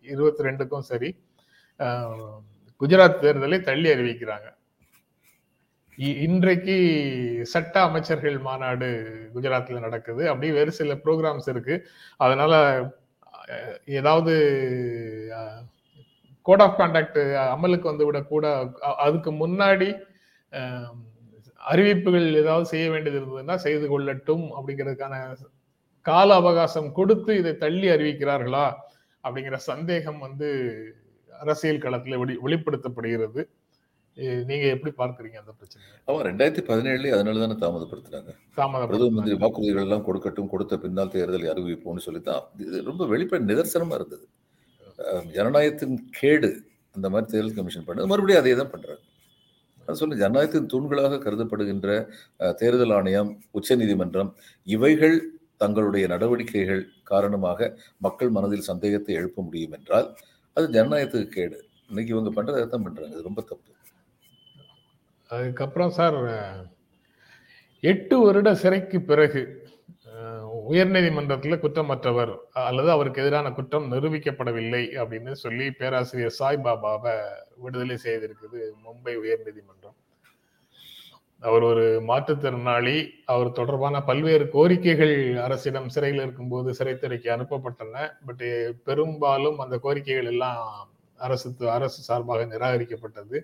இருபத்தி 0.00 0.44
ரெண்டுக்கும் 0.44 0.78
சரி 0.78 1.16
குஜராத் 2.80 3.18
தேர்தலை 3.22 3.60
தள்ளி 3.60 3.90
அறிவிக்கிறாங்க. 3.90 4.48
இ- 5.98 6.16
இன்றைக்கு 6.16 6.76
சட்ட 7.42 7.80
அமைச்சர்கள் 7.80 8.38
மாநாடு 8.38 8.88
குஜராத்தில் 9.34 9.80
நடக்குது. 9.80 10.28
அப்படி 10.28 10.52
வேறு 10.52 10.72
சில 10.72 10.94
ப்ரோக்ராம்ஸ் 10.94 11.48
இருக்கு. 11.48 11.86
அதனால 12.16 12.82
ஏதாவது 13.86 14.34
கோட் 16.42 16.62
ஆஃப் 16.62 16.80
கான்டாக்ட் 16.80 17.20
அமலுக்கு 17.54 17.90
வந்து 17.90 18.12
விடக்கூட 18.12 18.72
அதுக்கு 18.78 19.32
முன்னாடி 19.32 20.00
அறிவிப்புகள் 21.56 22.34
ஏதாவது 22.34 22.66
செய்ய 22.66 22.90
வேண்டியது 22.90 23.24
இருந்ததுன்னா 23.24 23.54
செய்து 23.54 24.00
கொள்ளட்டும் 24.00 24.48
அப்படிங்கிறதுக்கான 24.58 25.36
கால 26.08 26.28
அவகாசம் 26.40 26.90
கொடுத்து 26.98 27.32
இதை 27.40 27.52
தள்ளி 27.64 27.88
அறிவிக்கிறார்களா 27.94 28.66
அப்படிங்கிற 29.24 29.56
சந்தேகம் 29.70 30.20
வந்து 30.26 30.48
அரசியல் 31.30 31.84
களத்துல 31.84 32.18
வெளி 32.20 32.34
வெளிப்படுத்தப்படுகிறது. 32.44 33.42
நீங்க 34.48 34.66
எப்படி 34.74 34.90
பார்க்கறீங்க 35.00 35.36
அந்த 35.40 35.52
பிரச்சனையை? 35.58 35.92
அவன் 36.08 36.24
ரெண்டாயிரத்தி 36.28 36.62
பதினேழுலயே 36.68 37.12
அதனால 37.16 37.40
தானே 37.42 37.56
தாமதப்படுத்தினாங்க 37.64 38.32
பிரதம 38.92 39.10
மந்திரி. 39.16 39.36
வாக்குறுதிகள் 39.42 39.84
எல்லாம் 39.86 40.06
கொடுக்கட்டும் 40.08 40.50
கொடுத்த 40.52 40.76
பின்னால் 40.84 41.12
தேர்தலை 41.14 41.48
அறிவிப்போம்னு 41.52 42.04
சொல்லித்தான். 42.06 42.42
இது 42.64 42.80
ரொம்ப 42.88 43.06
வெளிப்படை 43.12 43.40
நிதர்சனமா 43.50 43.96
இருந்தது. 44.00 44.26
ஜனநாயகத்தின் 45.36 45.96
கேடு 46.18 46.50
அந்த 46.94 47.06
மாதிரி 47.12 47.30
தேர்தல் 47.32 47.56
கமிஷன் 47.58 47.86
பண்ணது 47.88 48.10
மறுபடியும் 48.12 48.42
அதே 48.42 48.54
தான் 48.60 48.72
பண்றாங்க. 48.74 49.02
அது 49.88 49.98
சொல்லி 50.00 50.16
ஜனநாயகத்தின் 50.22 50.70
தூண்களாக 50.72 51.20
கருதப்படுகின்ற 51.26 51.90
தேர்தல் 52.62 52.94
ஆணையம் 52.96 53.30
உச்சநீதிமன்றம் 53.58 54.30
இவைகள் 54.66 55.16
தங்களுடைய 55.62 56.04
நடவடிக்கைகள் 56.14 56.82
காரணமாக 57.10 57.70
மக்கள் 58.06 58.34
மனதில் 58.36 58.68
சந்தேகத்தை 58.70 59.14
எழுப்ப 59.20 59.42
முடியும் 59.48 59.74
என்றால் 59.78 60.08
அது 60.56 60.66
ஜனநாயகத்துக்கு 60.76 61.36
கேடு. 61.38 61.58
இன்னைக்கு 61.90 62.12
இவங்க 62.14 62.30
பண்றது 62.36 62.66
தான் 62.74 62.84
பண்றாங்க. 62.86 63.14
அது 63.16 63.28
ரொம்ப 63.28 63.42
தப்பு. 63.50 63.72
அதுக்கப்புறம் 65.30 65.94
சார் 65.98 66.18
எட்டு 67.82 68.16
வருட 68.24 68.50
சிறைக்கு 68.62 68.98
பிறகு 69.10 69.40
உயர்நீதிமன்றத்தில் 70.70 71.60
குற்றமற்றவர் 71.62 72.32
அல்லது 72.68 72.88
அவருக்கு 72.94 73.20
எதிரான 73.22 73.50
குற்றம் 73.58 73.86
நிரூபிக்கப்படவில்லை 73.92 74.82
அப்படின்னு 75.00 75.32
சொல்லி 75.44 75.66
பேராசிரியர் 75.80 76.36
சாய் 76.38 76.64
பாபாவை 76.66 77.14
விடுதலை 77.64 77.96
செய்திருக்குது 78.06 78.60
மும்பை 78.84 79.14
உயர்நீதிமன்றம். 79.22 79.96
அவர் 81.40 81.62
ஒரு 81.62 82.02
மாற்றுத்திறனாளி. 82.06 83.10
அவர் 83.24 83.52
தொடர்பான 83.52 84.00
பல்வேறு 84.00 84.44
கோரிக்கைகள் 84.44 85.42
அரசிடம் 85.42 85.88
சிறையில் 85.88 86.22
இருக்கும்போது 86.22 86.84
சிறைத்துறைக்கு 86.84 87.28
அனுப்பப்பட்டன. 87.28 88.10
பட் 88.26 88.44
பெரும்பாலும் 88.84 89.58
அந்த 89.58 89.80
கோரிக்கைகள் 89.82 90.24
எல்லாம் 90.24 90.90
அரசு 91.16 91.54
அரசு 91.58 92.02
சார்பாக 92.02 92.44
நிராகரிக்கப்பட்டது. 92.44 93.40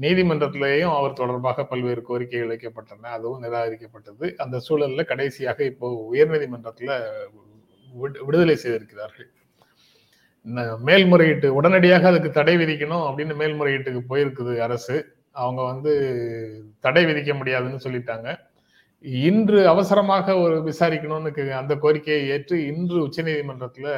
நீதிமன்றத்திலேயும் 0.00 0.94
அவர் 0.94 1.12
தொடர்பாக 1.12 1.64
பல்வேறு 1.64 2.02
கோரிக்கைகள் 2.08 2.48
வைக்கப்பட்டன. 2.48 3.04
அதுவும் 3.04 3.42
நிராகரிக்கப்பட்டது. 3.42 4.34
அந்த 4.34 4.60
சூழல்ல 4.68 5.04
கடைசியாக 5.04 5.64
இப்போ 5.64 6.08
உயர்நீதிமன்றத்துல 6.12 7.08
விடு- 8.02 8.24
விடுதலை 8.24 8.56
செய்திருக்கிறார்கள். 8.56 9.30
மேல்முறையீட்டு 10.78 11.54
உடனடியாக 11.54 12.08
அதுக்கு 12.08 12.30
தடை 12.30 12.56
விதிக்கணும் 12.56 13.12
அப்படின்னு 13.12 13.34
மேல்முறையீட்டுக்கு 13.34 14.00
போயிருக்குது 14.08 14.56
அரசு. 14.56 15.20
அவங்க 15.32 15.62
வந்து 15.62 15.92
தடை 16.80 17.04
விதிக்க 17.04 17.32
முடியாதுன்னு 17.38 17.84
சொல்லிட்டாங்க. 17.84 18.28
இன்று 19.26 19.60
அவசரமாக 19.68 20.34
ஒரு 20.38 20.56
விசாரிக்கணும்னு 20.70 21.46
அந்த 21.60 21.74
கோரிக்கையை 21.76 22.24
ஏற்று 22.34 22.56
இன்று 22.66 22.98
உச்சநீதிமன்றத்தில் 23.06 23.92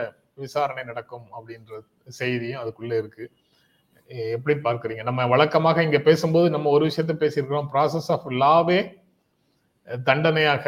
விசாரணை 0.45 0.85
நடக்கும் 0.85 1.27
அப்படின்ற 1.39 1.81
செய்தியும் 2.21 2.63
அதுக்குள்ள 2.63 2.95
இருக்கு. 2.99 3.25
எப்படி 4.37 4.55
பார்க்குறீங்க? 4.65 5.03
நம்ம 5.03 5.27
வழக்கமாக 5.27 5.83
இங்க 5.83 5.99
பேசும்போது 5.99 6.49
நம்ம 6.51 6.71
ஒரு 6.71 6.85
விஷயத்த 6.87 7.15
பேசியிருக்கிறோம். 7.23 7.71
ப்ராசஸ் 7.75 8.11
ஆஃப் 8.15 8.27
லாவே 8.43 8.81
தண்டனையாக 10.05 10.67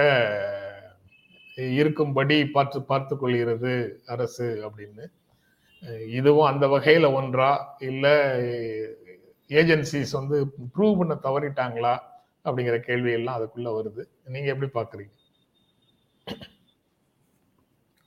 இருக்கும்படி 1.80 2.38
பார்த்து 2.56 2.78
பார்த்து 2.82 3.14
கொள்கிறது 3.16 3.74
அரசு 4.06 4.48
அப்படின்னு. 4.66 5.04
இதுவும் 6.18 6.50
அந்த 6.50 6.66
வகையில 6.66 7.06
ஒன்றா 7.12 7.50
இல்லை 7.90 8.16
ஏஜென்சிஸ் 9.50 10.12
வந்து 10.12 10.36
ப்ரூவ் 10.74 10.98
பண்ண 10.98 11.14
தவறிட்டாங்களா 11.24 11.94
அப்படிங்கிற 12.44 12.76
கேள்வி 12.80 13.10
எல்லாம் 13.12 13.36
அதுக்குள்ள 13.38 13.68
வருது. 13.76 14.02
நீங்க 14.28 14.48
எப்படி 14.52 14.68
பாக்குறீங்க? 14.74 15.12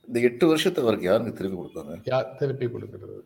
இந்த 0.08 0.20
எட்டு 0.28 0.44
வருஷத்தை 0.46 0.80
அவருக்கு 0.84 1.08
யாருங்க 1.08 1.32
திருப்பி 1.32 1.56
கொடுப்பாங்க 1.58 1.92
யார் 2.04 2.34
திருப்பி 2.38 2.66
கொடுக்கிறது? 2.66 3.18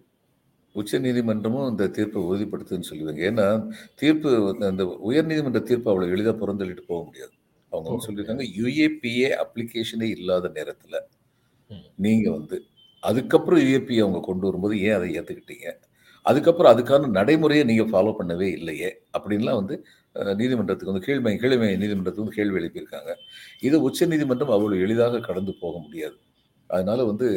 உச்ச 0.75 0.99
நீதிமன்றமும் 0.99 1.69
இந்த 1.69 1.85
தீர்ப்பை 1.97 2.21
உறுதிப்படுத்துன்னு 2.29 2.89
சொல்லுவாங்க. 2.89 3.21
ஏன்னா 3.29 3.47
தீர்ப்பு 3.95 4.29
அந்த 4.71 4.85
உயர் 5.09 5.29
நீதிமன்ற 5.31 5.61
தீர்ப்பு 5.63 5.91
அவ்வளவு 5.91 6.15
எளிதாக 6.15 6.37
புறந்தள்ளிட்டு 6.41 6.85
போக 6.87 7.01
முடியாது. 7.05 7.35
அவங்க 7.73 8.05
சொல்லியிருக்காங்க 8.07 8.45
யுஏபிஏ 8.59 9.31
அப்ளிகேஷனே 9.43 10.09
இல்லாத 10.17 10.51
நேரத்துல 10.57 10.97
ம். 11.71 11.85
நீங்க 11.97 12.27
வந்து 12.31 12.57
அதுக்கப்புறம் 13.03 13.61
யுஏபி 13.63 13.95
அவங்க 14.03 14.21
கொண்டு 14.21 14.47
வரும்போது 14.47 14.75
ஏன் 14.81 14.97
அதை 14.99 15.09
ஏத்துக்கிட்டீங்க? 15.19 15.67
அதுக்கப்புறம் 16.31 16.73
அதுக்கான 16.75 17.11
நடைமுறையை 17.19 17.65
நீங்கள் 17.71 17.91
ஃபாலோ 17.93 18.13
பண்ணவே 18.21 18.49
இல்லையே. 18.59 18.91
அப்படின்லாம் 19.17 19.59
வந்து 19.61 19.75
நீதிமன்றத்துக்கு 20.41 20.93
வந்து 20.93 21.05
கீழ்மை 21.07 21.33
கீழ்மை 21.43 21.69
நீதிமன்றத்துக்கு 21.83 22.25
வந்து 22.25 22.39
கேள்வி 22.41 22.59
எழுப்பியிருக்காங்க. 22.61 23.11
இது 23.69 23.77
உச்ச 23.89 24.07
நீதிமன்றம் 24.13 24.55
அவ்வளோ 24.57 24.79
எளிதாக 24.87 25.21
கடந்து 25.29 25.53
போக 25.63 25.75
முடியாது. 25.87 26.17
அதனால 26.71 27.01
வந்து 27.11 27.29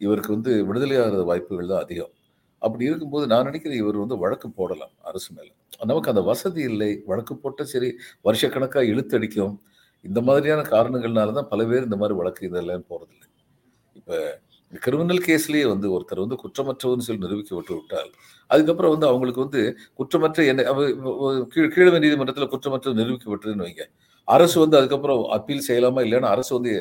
இவருக்கு 0.00 0.32
வந்து 0.36 0.52
விடுதலையாகிற 0.68 1.24
வாய்ப்புகள் 1.30 1.72
தான் 1.72 1.82
அதிகம். 1.86 2.12
அப்படி 2.62 2.84
இருக்கும்போது 2.90 3.24
நான் 3.32 3.46
நினைக்கிறேன் 3.48 3.80
இவர் 3.82 4.02
வந்து 4.04 4.16
வழக்கு 4.22 4.48
போடலாம் 4.58 4.94
அரசு 5.10 5.30
மேலே. 5.36 5.52
நமக்கு 5.90 6.10
அந்த 6.12 6.22
வசதி 6.30 6.62
இல்லை 6.70 6.90
வழக்கு 7.10 7.34
போட்டால் 7.42 7.70
சரி 7.74 7.88
வருஷக்கணக்காக 8.28 8.84
இழுத்தடிக்கும். 8.92 9.54
இந்த 10.04 10.20
மாதிரியான 10.28 10.62
காரணங்கள்னால 10.74 11.34
தான் 11.38 11.50
பல 11.52 11.64
பேர் 11.70 11.86
இந்த 11.88 11.98
மாதிரி 12.02 12.14
வழக்கு 12.20 12.42
இதெல்லாம் 12.48 12.86
போகிறதில்லை 12.90 13.28
இப்போ 14.00 14.16
கிரிமினல் 14.72 15.22
கேஸ்லேயே 15.26 15.66
வந்து 15.72 15.86
ஒருத்தர் 15.94 16.22
வந்து 16.24 16.36
குற்றமற்றவர்னு 16.42 17.06
சொல்லி 17.06 17.22
நிரூபிக்க 17.24 17.52
விட்டு 17.56 17.74
விட்டால் 17.78 18.10
அதுக்கப்புறம் 18.50 18.92
வந்து 18.94 19.06
அவங்களுக்கு 19.10 19.42
வந்து 19.44 19.62
குற்றமற்ற 20.00 20.44
என்ன 20.52 20.62
கீழ் 21.52 21.72
கீழமை 21.74 21.98
நீதிமன்றத்தில் 22.04 22.52
குற்றமற்ற 22.54 22.94
நிரூபிக்கப்பட்டதுன்னு 23.00 23.66
வைங்க. 23.66 23.84
அரசு 24.28 24.56
வந்து 24.64 24.76
அதுக்கப்புறம் 24.80 25.22
அப்பீல் 25.36 25.66
செய்யலாமா 25.68 26.00
இல்லைன்னா 26.06 26.30
அரசு 26.36 26.52
வந்து 26.58 26.72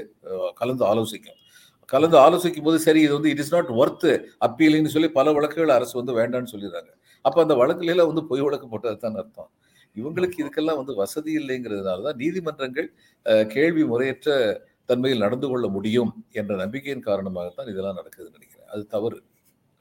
கலந்து 0.62 0.84
ஆலோசிக்கும். 0.92 1.38
கலந்து 1.90 2.18
ஆலோசிக்கும் 2.26 2.68
போது 2.68 2.80
சரி 2.88 3.00
இது 3.06 3.14
வந்து 3.18 3.32
இட் 3.34 3.42
இஸ் 3.44 3.54
நாட் 3.56 3.70
ஒர்த் 3.82 4.10
அப்பீலின்னு 4.48 4.94
சொல்லி 4.96 5.10
பல 5.20 5.32
வழக்குகள் 5.38 5.78
அரசு 5.78 5.96
வந்து 6.00 6.14
வேண்டாம்னு 6.20 6.52
சொல்லிடுறாங்க. 6.54 6.92
அப்போ 7.26 7.40
அந்த 7.46 7.56
வழக்குல 7.62 8.06
வந்து 8.12 8.24
பொய் 8.32 8.44
வழக்கு 8.48 8.68
போட்டது 8.74 9.00
தான் 9.06 9.18
அர்த்தம்? 9.22 9.50
இவங்களுக்கு 9.96 10.38
இதுக்கெல்லாம் 10.44 10.80
வந்து 10.82 10.94
வசதி 11.02 11.32
இல்லைங்கிறதுனால 11.42 12.04
தான் 12.08 12.20
நீதிமன்றங்கள் 12.24 12.90
கேள்வி 13.56 13.84
முறையற்ற 13.92 14.30
தன்மையில் 14.90 15.20
நடந்து 15.20 15.48
கொள்ள 15.48 15.68
முடியும் 15.68 16.12
என்ற 16.32 16.52
நம்பிக்கையின் 16.56 17.08
காரணமாகத்தான் 17.08 17.72
இதெல்லாம் 17.72 18.00
நடக்குதுன்னு 18.00 18.38
நினைக்கிறேன். 18.38 18.70
அது 18.70 18.84
தவறு. 18.88 19.20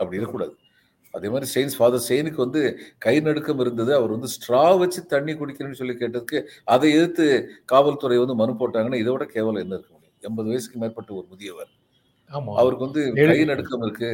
அப்படி 0.00 0.16
இருக்கக்கூடாது. 0.16 0.54
அதே 1.14 1.28
மாதிரி 1.28 1.46
செயின்ஸ் 1.54 1.76
ஃபாதர் 1.78 2.06
செயினுக்கு 2.08 2.36
வந்து 2.36 2.60
கை 2.98 3.14
நடுக்கம் 3.20 3.60
இருந்தது. 3.60 3.92
அவர் 3.94 4.10
வந்து 4.10 4.28
ஸ்ட்ரா 4.34 4.64
வச்சு 4.78 5.00
தண்ணி 5.06 5.32
குடிக்கணும்னு 5.32 5.78
சொல்லி 5.80 5.94
கேட்டதுக்கு 5.94 6.38
அதை 6.64 6.88
எதிர்த்து 6.92 7.26
காவல்துறை 7.64 8.18
வந்து 8.18 8.34
மனு 8.34 8.54
போட்டாங்கன்னா 8.60 9.00
இதை 9.02 9.12
விட 9.12 9.26
கேவலம் 9.26 9.62
என்ன 9.62 9.74
இருக்க 9.74 9.92
முடியும்? 9.94 10.16
எண்பது 10.20 10.48
வயசுக்கு 10.48 10.78
மேற்பட்ட 10.78 11.10
ஒரு 11.14 11.26
முதியவர். 11.30 11.70
ஆமா. 12.30 12.52
அவருக்கு 12.60 12.86
வந்து 12.86 13.02
கை 13.30 13.38
நடுக்கம் 13.44 13.82
இருக்கு. 13.82 14.10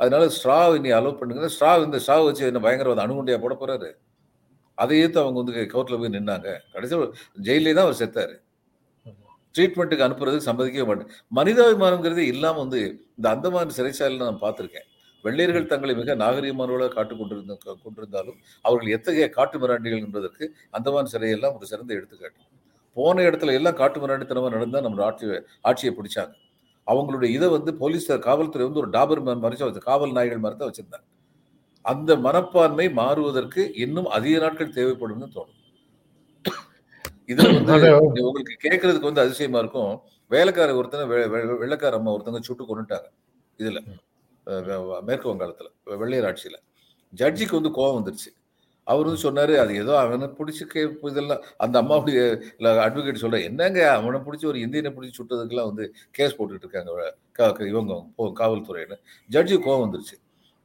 அதனால 0.00 0.24
ஸ்ட்ரா 0.36 0.58
நீ 0.80 0.90
அலோவ் 0.90 1.18
பண்ணுங்க 1.18 1.50
ஸ்ட்ரா 1.54 1.70
இந்த 1.84 1.98
ஸ்ட்ரா 1.98 2.16
வச்சு 2.24 2.46
என்ன 2.46 2.60
பயங்கரவாத 2.60 3.02
அணுகுண்டியா 3.06 3.38
போட 3.40 3.54
போறாரு? 3.60 3.90
அதை 4.78 4.94
ஏத்து 5.04 5.18
அவங்க 5.18 5.38
வந்து 5.42 5.54
கோர்ட்ல 5.74 5.98
போய் 5.98 6.14
நின்னாங்க. 6.16 6.48
கடைசியில் 6.72 7.12
ஜெயிலே 7.42 7.74
தான் 7.74 7.86
அவர் 7.86 8.00
செத்தாரு. 8.02 8.34
ட்ரீட்மெண்ட்டுக்கு 9.54 10.06
அனுப்புறதுக்கு 10.06 10.48
சம்மதிக்கவே 10.48 10.86
மாட்டேன். 10.90 11.10
மனிதாபிமானங்கிறதே 11.38 12.24
இல்லாமல் 12.34 12.62
வந்து 12.64 12.80
இந்த 13.18 13.26
அந்தமான் 13.34 13.76
சிறைச்சாலையில் 13.78 14.28
நான் 14.28 14.42
பார்த்துருக்கேன். 14.44 14.88
வெள்ளையர்கள் 15.24 15.70
தங்களை 15.72 15.92
மிக 16.00 16.14
நாகரிகமானவர்களாக 16.22 16.92
காட்டு 16.96 17.14
கொண்டிருந்த 17.18 17.54
கொண்டிருந்தாலும் 17.84 18.38
அவர்கள் 18.64 18.94
எத்தகைய 18.96 19.26
காட்டு 19.36 19.58
மிராண்டிகள் 19.62 20.02
என்பதற்கு 20.06 20.44
அந்தமான் 20.78 21.12
சிறையெல்லாம் 21.12 21.56
ஒரு 21.58 21.66
சிறந்த 21.72 21.90
எடுத்துக்காட்டு. 21.98 22.42
போன 22.96 23.22
இடத்துல 23.28 23.54
எல்லாம் 23.58 23.78
காட்டு 23.82 23.98
மிராண்டித்தனமாக 24.02 24.52
நடந்தால் 24.56 24.84
நம்ம 24.86 25.04
ஆட்சி 25.08 25.26
ஆட்சியை 25.70 25.92
பிடிச்சாங்க. 25.98 26.34
அவங்களுடைய 26.86 27.30
இதை 27.36 27.48
வந்து 27.56 27.70
போலீஸ் 27.82 28.08
காவல்துறை 28.28 28.64
வந்து 28.68 28.82
ஒரு 28.82 28.90
டாபர் 28.96 29.22
மறைச்சா 29.44 29.66
வச்சு 29.68 29.88
காவல் 29.90 30.16
நாய்கள் 30.18 30.42
மாதிரி 30.44 30.68
வச்சுருந்தாங்க. 30.68 31.06
அந்த 31.84 32.10
மனப்பான்மை 32.26 32.86
மாறுவதற்கு 33.00 33.62
இன்னும் 33.84 34.08
அதிக 34.16 34.34
நாட்கள் 34.44 34.76
தேவைப்படும்னு 34.78 35.28
தோணும். 35.36 35.58
இதுல 37.28 37.50
வந்து 37.56 38.24
உங்களுக்கு 38.28 38.54
கேட்கறதுக்கு 38.66 39.10
வந்து 39.10 39.24
அதிசயமா 39.24 39.60
இருக்கும். 39.64 39.92
வேலைக்கார 40.30 40.70
ஒருத்தங்க 40.80 41.06
வெள்ளைக்கார 41.62 41.98
அம்மா 42.00 42.14
ஒருத்தங்க 42.16 42.40
சுட்டு 42.48 42.64
கொண்டுட்டாங்க 42.70 43.08
இதுல 43.58 43.80
மேற்கு 45.08 45.28
வங்காளத்துல 45.30 45.68
வெள்ளையர் 46.02 46.26
ஆட்சியில. 46.30 46.56
ஜட்ஜிக்கு 47.12 47.58
வந்து 47.58 47.72
கோவம் 47.78 47.98
வந்துருச்சு. 47.98 48.30
அவர் 48.86 49.06
வந்து 49.08 49.22
சொன்னாரு 49.26 49.54
அது 49.62 49.72
ஏதோ 49.82 49.92
அவனை 50.00 50.26
பிடிச்சி 50.38 50.64
கே 50.72 50.80
இதெல்லாம் 51.10 51.44
அந்த 51.64 51.76
அம்மாவுடைய 51.82 52.18
அட்வொகேட் 52.86 53.22
சொல்ற 53.22 53.38
என்னங்க 53.48 53.80
அவனை 53.98 54.18
பிடிச்சி 54.26 54.46
ஒரு 54.50 54.58
இந்தியனை 54.64 54.90
பிடிச்சி 54.96 55.18
சுட்டதுக்கெல்லாம் 55.18 55.70
வந்து 55.70 55.84
கேஸ் 56.18 56.36
போட்டுட்டு 56.38 56.66
இருக்காங்க 56.66 57.64
இவங்க 57.72 57.94
காவல்துறையில 58.42 58.96
ஜட்ஜி 59.30 59.56
கோவம் 59.66 59.84
வந்துருச்சு. 59.84 60.16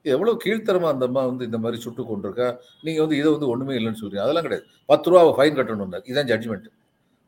எவ்வளவு 0.06 0.42
கீழ்த்தரமா 0.46 0.88
அந்த 0.88 1.06
அம்மா 1.06 1.26
வந்து 1.26 1.46
இந்த 1.46 1.58
மாதிரி 1.58 1.82
சுட்டு 1.82 2.04
கொண்டிருக்கா? 2.04 2.48
நீங்க 2.82 3.00
வந்து 3.02 3.18
இதை 3.18 3.32
வந்து 3.32 3.48
ஒண்ணுமே 3.48 3.74
இல்லைன்னு 3.76 4.02
சொல்றீங்க. 4.02 4.26
அதெல்லாம் 4.26 4.46
கிடையாது. 4.48 4.68
பத்து 4.86 5.10
ரூபா 5.10 5.24
ஃபைன் 5.38 5.58
கட்டணும் 5.60 5.96
இதான் 6.12 6.30
ஜட்ஜ்மெண்ட் 6.32 6.68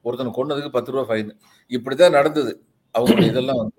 ஒருத்தனை 0.06 0.32
கொன்னதுக்கு 0.38 0.72
பத்து 0.72 0.92
ரூபா 0.92 1.04
ஃபைன் 1.10 1.32
இப்படிதான் 1.72 2.18
நடந்தது. 2.20 2.54
அவங்களுடைய 2.96 3.28
இதெல்லாம் 3.28 3.58
வந்து. 3.58 3.76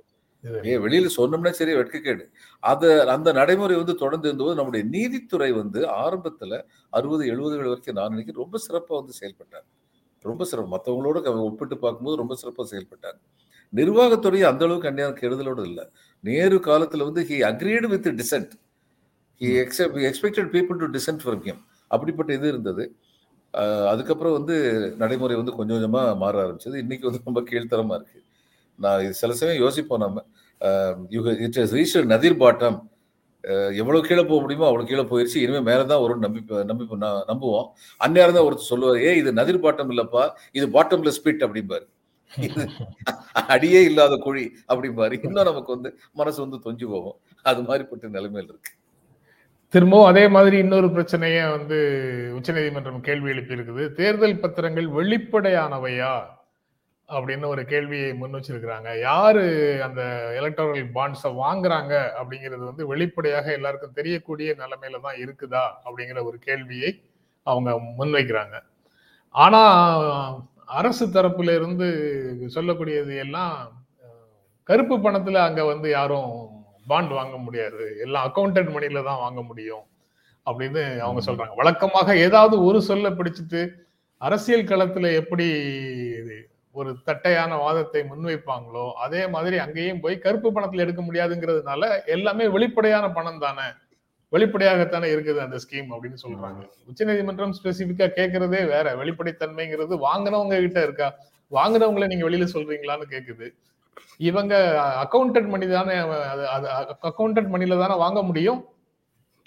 ஏ 0.64 0.74
வெளியில 0.78 1.08
சொன்னோம்னா 1.16 1.50
சரி 1.50 1.72
வெட்கக்கேடு 1.74 2.24
அது 2.62 2.88
அந்த 3.10 3.28
நடைமுறை 3.32 3.76
வந்து 3.76 3.94
தொடர்ந்து 3.94 4.26
இருந்தபோது 4.28 4.56
நம்முடைய 4.56 4.86
நீதித்துறை 4.94 5.50
வந்து 5.52 5.80
ஆரம்பத்துல 6.04 6.58
அறுபது 6.90 7.24
எழுபதுகள் 7.32 7.70
வரைக்கும் 7.72 7.98
நான் 7.98 8.10
நினைக்கிறேன் 8.10 8.42
ரொம்ப 8.44 8.58
சிறப்பா 8.66 8.94
வந்து 9.00 9.14
செயல்பட்டாங்க 9.20 9.68
ரொம்ப 10.24 10.44
சிறப்பு. 10.44 10.70
மற்றவங்களோட 10.74 11.18
ஒப்பிட்டு 11.48 11.78
பார்க்கும்போது 11.78 12.20
ரொம்ப 12.22 12.36
சிறப்பா 12.42 12.64
செயல்பட்டாங்க 12.72 13.18
நிர்வாகத்துறை 13.72 14.40
அந்த 14.50 14.62
அளவுக்கு 14.66 14.90
அந்நியாரம் 14.90 15.18
கெடுதலோடு 15.20 15.62
இல்லை. 15.70 15.84
நேரு 16.24 16.56
காலத்துல 16.66 17.04
வந்து 17.08 17.22
he 17.30 17.38
agreed 17.50 17.88
with 17.94 18.08
dissent 18.20 18.52
expected 19.42 20.50
people 20.54 20.76
to 20.76 20.86
dissent 20.86 21.22
from 21.24 21.42
him 21.46 21.62
அப்படிப்பட்ட 21.88 22.32
இது 22.32 22.48
இருந்தது. 22.48 22.84
அதுக்கப்புறம் 23.88 24.32
வந்து 24.32 24.56
நடைமுறை 24.98 25.36
வந்து 25.36 25.52
கொஞ்சம் 25.52 25.76
கொஞ்சமாக 25.76 26.14
மாற 26.16 26.34
ஆரம்பிச்சது. 26.44 26.76
இன்னைக்கு 26.76 27.10
வந்து 27.10 27.22
ரொம்ப 27.24 27.40
கீழ்த்தரமாக 27.40 28.00
இருக்குது 28.00 28.24
நான் 28.78 29.00
இது 29.00 29.12
சில 29.12 29.32
சமயம் 29.34 29.62
யோசிப்போம் 29.62 30.00
நம்ம 30.00 30.24
it 31.40 31.56
is 31.56 31.74
reach 31.74 32.04
nadir 32.04 32.36
bottom 32.36 32.78
எவ்வளோ 33.74 34.00
கீழே 34.00 34.22
போக 34.24 34.40
முடியுமோ 34.40 34.66
அவ்வளோ 34.70 34.84
கீழே 34.86 35.02
போயிடுச்சு 35.02 35.36
இனிமேல் 35.36 35.62
மேலே 35.62 35.84
தான் 35.84 35.98
ஒரு 35.98 36.14
நம்பி 36.16 36.40
நம்பி 36.64 36.84
ந- 36.84 37.24
நம்புவோம். 37.30 37.66
அந்நேரம் 38.04 38.36
தான் 38.36 38.44
ஒருத்தர் 38.48 38.68
சொல்லுவார் 38.72 39.00
ஏ 39.02 39.16
இது 39.16 39.32
நதிர் 39.32 39.60
பாட்டம் 39.60 39.90
இல்லைப்பா. 39.92 40.30
இது 40.52 40.66
பாட்டம்ல 40.66 41.12
ஸ்பிட் 41.18 41.42
அப்படிம்பாரு. 41.46 41.86
அடியே 43.32 43.80
இல்லாத 43.84 44.16
குழி 44.16 44.44
அப்படிம்பாரு. 44.68 45.12
இன்னும் 45.24 45.48
நமக்கு 45.50 45.72
வந்து 45.72 45.90
மனசு 46.12 46.38
வந்து 46.46 46.58
தொஞ்சு 46.66 46.86
போகும். 46.88 47.18
அது 47.42 47.62
மாதிரிப்பட்ட 47.62 48.08
நிலைமையில் 48.16 48.50
இருக்கு. 48.52 48.70
திரும்பவும் 49.72 50.06
அதே 50.06 50.28
மாதிரி 50.28 50.56
இன்னொரு 50.58 50.90
பிரச்சனையை 50.90 51.50
வந்து 51.50 51.76
உச்சநீதிமன்றம் 52.34 53.00
கேள்வி 53.00 53.30
எழுப்பி 53.30 53.54
இருக்குது 53.54 53.92
தேர்தல் 53.92 54.40
பத்திரங்கள் 54.40 54.88
வெளிப்படையானவையா? 54.88 56.30
அப்படின்னு 57.08 57.46
ஒரு 57.46 57.64
கேள்வியை 57.64 58.14
முன் 58.14 58.34
வச்சிருக்கிறாங்க. 58.34 59.00
யாரு 59.00 59.44
அந்த 59.82 60.02
எலக்டோரல் 60.40 60.90
பாண்ட்ஸை 60.94 61.30
வாங்குறாங்க 61.36 61.94
அப்படிங்கிறது 62.20 62.58
வந்து 62.58 62.86
வெளிப்படையாக 62.86 63.52
எல்லாருக்கும் 63.52 63.92
தெரியக்கூடிய 63.92 64.54
நிலைமையில 64.58 65.00
தான் 65.00 65.18
இருக்குதா 65.24 65.64
அப்படிங்கிற 65.84 66.24
ஒரு 66.24 66.38
கேள்வியை 66.38 67.02
அவங்க 67.42 67.70
முன்வைக்கிறாங்க 67.98 68.56
ஆனா 69.28 69.62
அரசு 70.66 71.06
தரப்புல 71.06 71.54
இருந்து 71.54 71.88
சொல்லக்கூடியது 72.54 73.16
எல்லாம் 73.16 73.56
கருப்பு 74.62 74.96
பணத்துல 74.98 75.34
அங்க 75.34 75.64
வந்து 75.64 75.90
யாரும் 75.90 76.32
பாண்ட் 76.86 77.10
வாங்க 77.10 77.36
முடியாது. 77.36 77.98
எல்லாம் 78.00 78.24
அக்கௌண்டன்ட் 78.28 78.70
மணில 78.76 79.04
தான் 79.04 79.18
வாங்க 79.18 79.42
முடியும் 79.42 79.84
அப்படின்னு 80.46 80.98
அவங்க. 80.98 81.20
சொல்றாங்க. 81.26 81.54
வழக்கமாக 81.54 82.16
ஏதாவது 82.16 82.64
ஒரு 82.64 82.82
சொல்ல 82.82 83.10
பிடிச்சிட்டு 83.10 83.60
அரசியல் 84.18 84.62
களத்துல 84.62 85.14
எப்படி 85.14 85.46
ஒரு 86.74 86.96
தட்டையான 87.04 87.56
வாதத்தை 87.56 88.02
முன்வைப்பாங்களோ 88.02 88.92
அதே 88.92 89.26
மாதிரி 89.26 89.56
அங்கேயும் 89.58 90.00
போய் 90.00 90.18
கருப்பு 90.18 90.52
பணத்துல 90.52 90.76
எடுக்க 90.76 91.02
முடியாதுங்கிறதுனால 91.02 92.06
எல்லாமே 92.06 92.48
வெளிப்படையான 92.48 93.10
பணம் 93.10 93.38
தானே. 93.38 93.66
வெளிப்படையாகத்தானே 94.32 95.08
இருக்குது 95.14 95.36
அந்த 95.36 95.56
ஸ்கீம் 95.56 95.90
அப்படின்னு 95.90 96.18
சொல்றாங்க. 96.22 96.62
உச்சநீதிமன்றம் 96.86 97.54
ஸ்பெசிபிக்கா 97.62 98.06
கேட்கறதே 98.18 98.66
வேற. 98.66 98.96
வெளிப்படைத்தன்மைங்கிறது 98.96 99.94
வாங்கினவங்க 100.08 100.60
கிட்ட 100.60 100.82
இருக்கா? 100.82 101.14
வாங்கினவங்களை 101.50 102.06
நீங்க 102.06 102.28
வெளியில 102.30 102.46
சொல்றீங்களான்னு 102.52 103.06
கேக்குது. 103.10 103.54
இவங்க 104.28 104.54
அக்கௌண்டன்ட் 105.04 105.50
மணி 105.54 105.66
தானே 105.76 105.94
அக்கௌண்டன்ட் 107.10 107.52
மணில 107.54 107.78
தானே 107.82 107.94
வாங்க 108.04 108.20
முடியும்? 108.28 108.60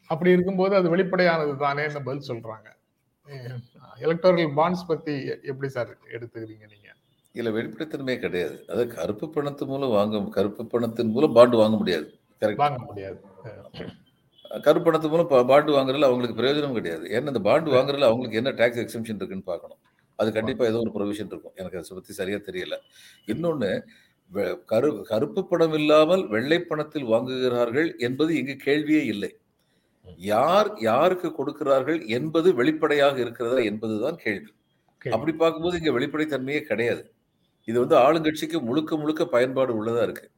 அப்படி 0.09 0.33
இருக்கும்போது 0.35 0.73
அது 0.79 0.87
வெளிப்படையானது 0.93 1.53
தானேன்னு 1.65 2.01
பதில் 2.07 2.27
சொல்றாங்க. 2.31 2.67
எலக்டோரல் 4.05 4.55
பாண்ட்ஸ் 4.59 4.87
பத்தி 4.91 5.13
எப்படி 5.51 5.69
சார் 5.75 5.91
எடுத்துக்கிறீங்க 6.15 6.65
நீங்க? 6.73 6.89
இல்ல 7.35 7.49
வெளிப்படைத்தன்மையே 7.55 8.17
கிடையாது. 8.25 8.57
அதாவது 8.69 8.87
கருப்பு 8.97 9.25
பணத்து 9.35 9.63
மூலம் 9.71 9.95
வாங்க 9.97 10.21
கருப்பு 10.37 10.63
பணத்தின் 10.73 11.13
மூலம் 11.15 11.35
பாண்டு 11.37 11.55
வாங்க 11.61 11.77
முடியாது. 11.81 12.07
கரெக்ட் 12.41 12.63
வாங்க 12.65 12.81
முடியாது. 12.89 13.17
கருப்பு 14.65 14.85
பணத்து 14.87 15.11
மூலம் 15.13 15.31
பாண்டு 15.51 15.75
வாங்குறதுல 15.77 16.09
அவங்களுக்கு 16.09 16.39
பிரயோஜனம் 16.41 16.77
கிடையாது. 16.77 17.05
ஏன்னா 17.15 17.31
இந்த 17.33 17.43
பாண்டு 17.49 17.75
வாங்குறதுல 17.77 18.09
அவங்களுக்கு 18.11 18.39
என்ன 18.41 18.53
டாக்ஸ் 18.61 18.81
எக்ஸம்ஷன் 18.83 19.19
இருக்குன்னு 19.21 19.49
பார்க்கணும். 19.51 19.81
அது 20.19 20.29
கண்டிப்பா 20.37 20.65
ஏதோ 20.71 20.81
ஒரு 20.83 20.91
ப்ரொவிஷன் 20.97 21.31
இருக்கும். 21.31 21.55
எனக்கு 21.59 21.77
அதை 21.79 21.95
பத்தி 21.97 22.13
சரியா 22.19 22.37
தெரியல. 22.49 22.75
இன்னொன்னு 23.33 23.71
கரு 24.65 25.05
கருப்பு 25.07 25.47
பணம் 25.47 25.73
இல்லாமல் 25.73 26.27
வெள்ளை 26.27 26.59
பணத்தில் 26.59 27.05
வாங்குகிறார்கள் 27.05 27.97
என்பது 27.97 28.35
இங்கு 28.35 28.57
கேள்வியே 28.65 29.03
இல்லை. 29.03 29.37
யார் 30.17 30.73
யாருக்கு 30.79 31.31
கொடுக்கிறார்கள் 31.31 32.05
என்பது 32.05 32.53
வெளிப்படையாக 32.53 33.19
இருக்கிறதா 33.19 33.57
என்பதுதான் 33.57 34.15
கேள்வி. 34.15 34.53
அப்படி 35.09 35.31
பார்க்கும்போது 35.31 35.77
இங்க 35.77 35.99
வெளிப்படைத்தன்மையே 35.99 36.61
கிடையாது. 36.61 37.13
இது 37.65 37.79
வந்து 37.79 37.95
ஆளுங்கட்சிக்கு 37.95 38.61
முழுக்க 38.61 38.97
முழுக்க 38.97 39.25
பயன்பாடு 39.25 39.85
உள்ளதா 39.85 40.01
இருக்கு. 40.01 40.29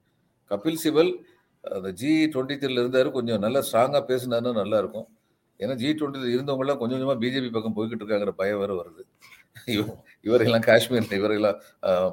கபில் 0.49 0.75
சிபல் 0.83 1.13
அந்த 1.61 1.91
ஜி 1.91 2.25
டுவெண்ட்டி 2.25 2.53
த்ரீல 2.53 2.79
இருந்தாரு 2.79 3.11
கொஞ்சம் 3.11 3.39
நல்லா 3.39 3.59
ஸ்ட்ராங்கா 3.71 4.03
பேசினாருன்னா 4.07 4.53
நல்லா 4.53 4.77
இருக்கும். 4.77 5.07
ஏன்னா 5.59 5.75
ஜி 5.75 5.91
டுவெண்ட்டி 5.91 6.37
இருந்தவங்க 6.37 6.59
எல்லாம் 6.59 6.77
கொஞ்சம் 6.77 6.99
கொஞ்சமா 6.99 7.23
பிஜேபி 7.23 7.51
பக்கம் 7.51 7.75
போய்கிட்டு 7.75 8.01
இருக்காங்கிற 8.01 8.29
பயம் 8.29 8.59
வேற 8.59 8.85
வருது. 8.85 9.03
இவ- 9.65 10.03
இவரெல்லாம் 10.23 10.61
காஷ்மீர் 10.61 11.07
இவரெல்லாம் 11.09 11.59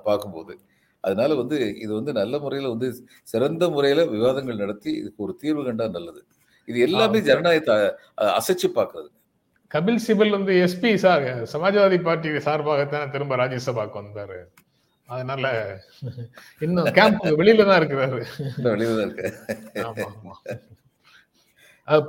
பார்க்கும்போது. 0.04 0.58
அதனால 1.04 1.30
வந்து 1.40 1.56
இது 1.84 1.92
வந்து 1.98 2.12
நல்ல 2.20 2.34
முறையில 2.44 2.72
வந்து 2.74 2.88
சிறந்த 3.32 3.64
முறையில 3.74 4.04
விவாதங்கள் 4.14 4.62
நடத்தி 4.64 4.90
இதுக்கு 5.00 5.24
ஒரு 5.26 5.34
தீர்வு 5.42 5.64
கண்டா 5.68 5.86
நல்லது. 5.96 6.20
இது 6.68 6.78
எல்லாமே. 6.88 7.20
ஜனநாயகத்தை 7.28 7.76
அசைச்சு 8.38 8.68
பார்க்கிறது. 8.78 9.08
கபில் 9.70 10.02
சிபல் 10.06 10.34
வந்து 10.36 10.52
எஸ்பி 10.66 10.90
சார் 11.04 11.24
சமாஜ்வாதி 11.52 11.98
பார்ட்டி 12.08 12.30
சார்பாகத்தானே 12.48 13.06
திரும்ப 13.14 13.36
ராஜ்யசபாக்கு 13.42 13.98
வந்தாரு. 14.02 14.38
அதனால 15.08 15.46
இன்னும் 16.66 16.86
கேம்ப் 16.98 17.24
வெளியில 17.40 17.64
தான் 17.70 17.80
இருக்கிறாரு. 17.80 18.20
வெளியில 18.74 18.94
தான் 18.98 19.08
இருக்கு 19.08 19.30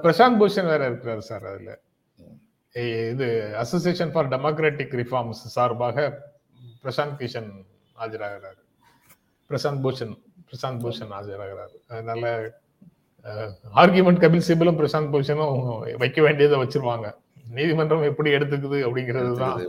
பிரசாந்த் 0.03 0.39
பூஷன் 0.41 0.69
வேற 0.73 0.83
இருக்கிறாரு 0.89 1.23
சார் 1.29 1.45
அதுல. 1.51 1.71
இது 3.11 3.27
அசோசியேஷன் 3.63 4.13
ஃபார் 4.13 4.29
டெமோக்ராட்டிக் 4.33 4.95
ரிஃபார்ம்ஸ் 5.01 5.41
சார்பாக 5.55 5.97
பிரசாந்த் 6.83 7.17
கிஷன் 7.21 7.51
ஆஜராகிறாரு. 7.97 8.61
பிரசாந்த் 9.49 9.83
பூஷன் 9.85 10.13
பிரசாந்த் 10.49 10.83
பூஷன் 10.83 11.11
ஆஜராகிறாரு 11.17 11.77
அதனால 11.87 12.23
ஆர்கியூமெண்ட் 13.81 14.23
கபில் 14.23 14.47
சிபலும் 14.47 14.79
பிரசாந்த் 14.81 15.11
பூஷனும் 15.13 15.59
வைக்க 16.01 16.19
வேண்டியதை 16.21 16.57
வச்சிருவாங்க. 16.61 17.07
நீதிமன்றம் 17.57 18.07
எப்படி 18.09 18.29
எடுத்துக்குது 18.37 18.77
அப்படிங்கிறது 18.87 19.31
தான் 19.41 19.59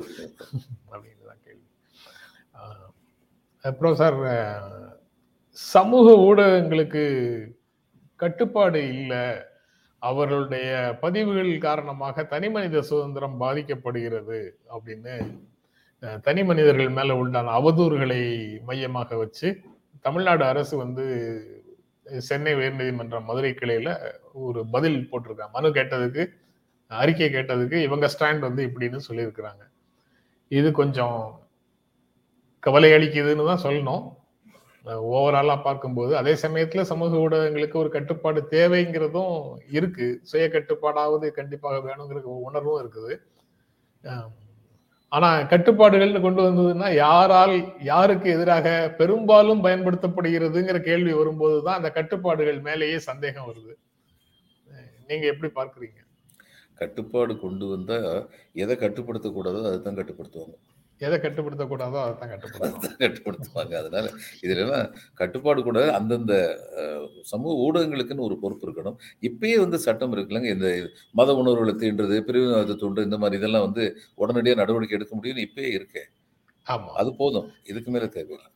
அப்படிங்கிறதான் 0.91 1.43
கேள்வி. 1.45 1.67
அப்புறம் 3.65 3.99
சார் 4.01 4.19
சமூக 5.51 6.07
ஊடகங்களுக்கு 6.29 7.05
கட்டுப்பாடு 8.21 8.81
இல்லை. 8.95 9.25
அவர்களுடைய 10.03 10.71
பதிவுகள் 11.01 11.51
காரணமாக 11.59 12.25
தனி 12.33 12.49
மனித 12.51 12.83
சுதந்திரம் 12.83 13.41
பாதிக்கப்படுகிறது 13.41 14.41
அப்படின்னு 14.75 15.15
தனி 16.03 16.43
மனிதர்கள் 16.45 16.97
மேல 16.97 17.17
உண்டான 17.21 17.53
அவதூறுகளை 17.59 18.23
மையமாக 18.69 19.17
வச்சு 19.23 19.49
தமிழ்நாடு 20.07 20.45
அரசு 20.45 20.75
வந்து 20.83 21.05
சென்னை 22.29 22.53
உயர்நீதிமன்றம் 22.55 23.29
மதுரை 23.29 23.53
கிளையில 23.61 23.91
ஒரு 24.47 24.61
பதில் 24.75 24.99
போட்டிருக்காங்க. 25.11 25.55
மனு 25.57 25.69
கேட்டதுக்கு 25.79 26.25
அறிக்கை 26.91 27.29
கேட்டதுக்கு 27.37 27.79
இவங்க 27.87 28.07
ஸ்டாண்ட் 28.15 28.47
வந்து 28.49 28.63
இப்படின்னு 28.69 29.01
சொல்லியிருக்கிறாங்க. 29.09 29.63
இது 30.51 30.69
கொஞ்சம் 30.81 31.19
கவலை 32.67 32.91
அளிக்குதுன்னு 32.97 33.49
தான் 33.51 33.65
சொல்லணும். 33.67 34.05
ஓவராலாக 35.15 35.61
பார்க்கும்போது 35.67 36.13
அதே 36.21 36.35
சமயத்தில் 36.43 36.89
சமூக 36.91 37.17
ஊடகங்களுக்கு 37.25 37.77
ஒரு 37.83 37.91
கட்டுப்பாடு 37.97 38.41
தேவைங்கிறதும் 38.57 39.37
இருக்கு. 39.79 40.07
சுய 40.31 40.45
கட்டுப்பாடாவது 40.57 41.29
கண்டிப்பாக 41.39 41.79
வேணுங்கிற 41.89 42.21
உணர்வும் 42.49 42.81
இருக்குது. 42.83 43.15
ஆனா 45.13 45.29
கட்டுப்பாடுகள்னு 45.53 46.21
கொண்டு 46.25 46.43
வந்ததுன்னா 46.47 46.89
யாரால் 47.05 47.55
யாருக்கு 47.91 48.29
எதிராக 48.37 48.69
பெரும்பாலும் 49.01 49.65
பயன்படுத்தப்படுகிறதுங்கிற 49.67 50.79
கேள்வி 50.89 51.13
வரும்போது 51.13 51.59
தான் 51.63 51.79
அந்த 51.81 51.91
கட்டுப்பாடுகள் 51.99 52.61
மேலேயே 52.69 52.99
சந்தேகம் 53.11 53.49
வருது. 53.51 53.75
நீங்க 55.11 55.27
எப்படி 55.33 55.51
பார்க்குறீங்க? 55.59 56.01
கட்டுப்பாடு 56.81 57.33
கொண்டு 57.45 57.67
வந்தா 57.75 57.99
எதை 58.63 58.75
கட்டுப்படுத்தக்கூடாதோ 58.85 59.61
அதை 59.69 59.79
தான் 59.83 59.99
கட்டுப்படுத்துவாங்க. 60.01 60.57
எதை 61.01 61.17
கட்டுப்படுத்தக்கூடாதோ 61.19 61.99
அதை 62.03 62.15
தான் 62.17 62.33
கட்டுப்படுத்துவாங்க. 63.01 63.75
அதனால 63.75 64.07
இதுல 64.43 64.63
எல்லாம் 64.65 64.87
கட்டுப்பாடு 65.15 65.63
கூட 65.63 65.93
அந்தந்த 65.93 66.35
சமூக 67.23 67.55
ஊடகங்களுக்குன்னு 67.65 68.27
ஒரு 68.29 68.39
பொறுப்பு 68.39 68.67
இருக்கணும். 68.69 68.99
இப்பயே 69.23 69.59
வந்து 69.59 69.79
சட்டம் 69.79 70.13
இருக்குல்லங்க 70.13 70.51
இந்த 70.51 70.71
மத 71.13 71.35
உணர்வுகளை 71.35 71.75
தீண்டுறது 71.75 72.19
பிரிவினவாத 72.29 72.79
தூண்டு 72.83 73.03
இந்த 73.03 73.19
மாதிரி 73.19 73.41
இதெல்லாம் 73.41 73.67
வந்து 73.69 73.85
உடனடியாக 74.15 74.61
நடவடிக்கை 74.61 74.99
எடுக்க 74.99 75.17
முடியும்னு 75.17 75.47
இப்பயே 75.49 75.71
இருக்கே. 75.79 76.05
ஆமா. 76.67 76.91
அது 76.95 77.15
போதும். 77.15 77.49
இதுக்கு 77.65 77.91
மேல 77.91 78.07
தேவையில்லை. 78.07 78.51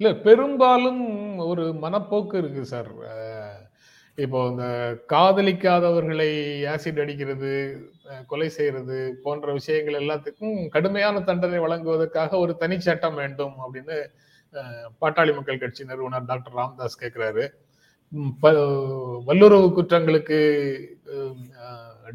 இல்ல 0.00 0.14
பெரும்பாலும் 0.16 1.02
ஒரு 1.46 1.64
மனப்போக்கு 1.74 2.36
இருக்கு 2.36 2.64
சார். 2.64 2.90
இப்போ 4.18 4.48
இந்த 4.48 4.64
காதலிக்காதவர்களை 5.12 6.30
ஆசிட் 6.66 7.00
அடிக்கிறது 7.00 7.52
கொலை 8.26 8.48
செய்யறது 8.48 9.18
போன்ற 9.22 9.52
விஷயங்கள் 9.52 10.02
எல்லாத்துக்கும் 10.02 10.68
கடுமையான 10.68 11.20
தண்டனை 11.20 11.58
வழங்குவதற்காக 11.58 12.38
ஒரு 12.38 12.56
தனி 12.56 12.80
சட்டம் 12.80 13.14
வேண்டும் 13.14 13.54
அப்படின்னு 13.62 13.96
பாட்டாளி 15.00 15.34
மக்கள் 15.34 15.58
கட்சி 15.58 15.84
நிறுவனர் 15.84 16.24
டாக்டர் 16.24 16.54
ராம்தாஸ் 16.54 17.00
கேட்கிறாரு 17.00 17.44
ப- 18.40 18.56
வல்லுறவு 19.26 19.68
குற்றங்களுக்கு 19.72 20.38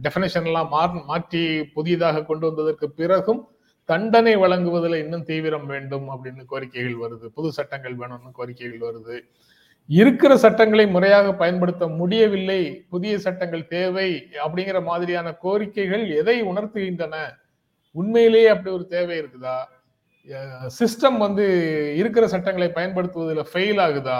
டெஃபினேஷன்லாம் 0.01 0.69
மாற்றி 1.05 1.43
புதியதாக 1.73 2.23
கொண்டு 2.23 2.47
வந்ததற்கு 2.47 2.89
பிறகும் 2.91 3.41
தண்டனை 3.89 4.35
வழங்குவதில் 4.35 4.93
இன்னும் 4.93 5.23
தீவிரம் 5.23 5.65
வேண்டும் 5.65 6.09
அப்படின்னு 6.09 6.43
கோரிக்கைகள் 6.51 7.01
வருது. 7.01 7.25
புது 7.27 7.51
சட்டங்கள் 7.51 7.97
வேணும்னு 7.97 8.31
கோரிக்கைகள் 8.37 8.85
வருது. 8.87 9.15
இருக்கிற 9.89 10.31
சட்டங்களை 10.43 10.85
முறையாக 10.93 11.27
பயன்படுத்த 11.41 11.83
முடியவில்லை 11.99 12.61
புதிய 12.93 13.13
சட்டங்கள் 13.25 13.67
தேவை 13.67 14.09
அப்படிங்கிற 14.45 14.79
மாதிரியான 14.89 15.27
கோரிக்கைகள் 15.43 16.03
எதை 16.19 16.37
உணர்த்துகின்றன? 16.51 17.15
உண்மையிலேயே 17.95 18.47
அப்படி 18.53 18.71
ஒரு 18.77 18.85
தேவை 18.95 19.15
இருக்குதா? 19.21 19.57
சிஸ்டம் 20.79 21.17
வந்து 21.17 21.45
இருக்கிற 21.99 22.25
சட்டங்களை 22.33 22.69
பயன்படுத்துவதில் 22.79 23.49
ஃபெயில் 23.51 23.79
ஆகுதா? 23.85 24.19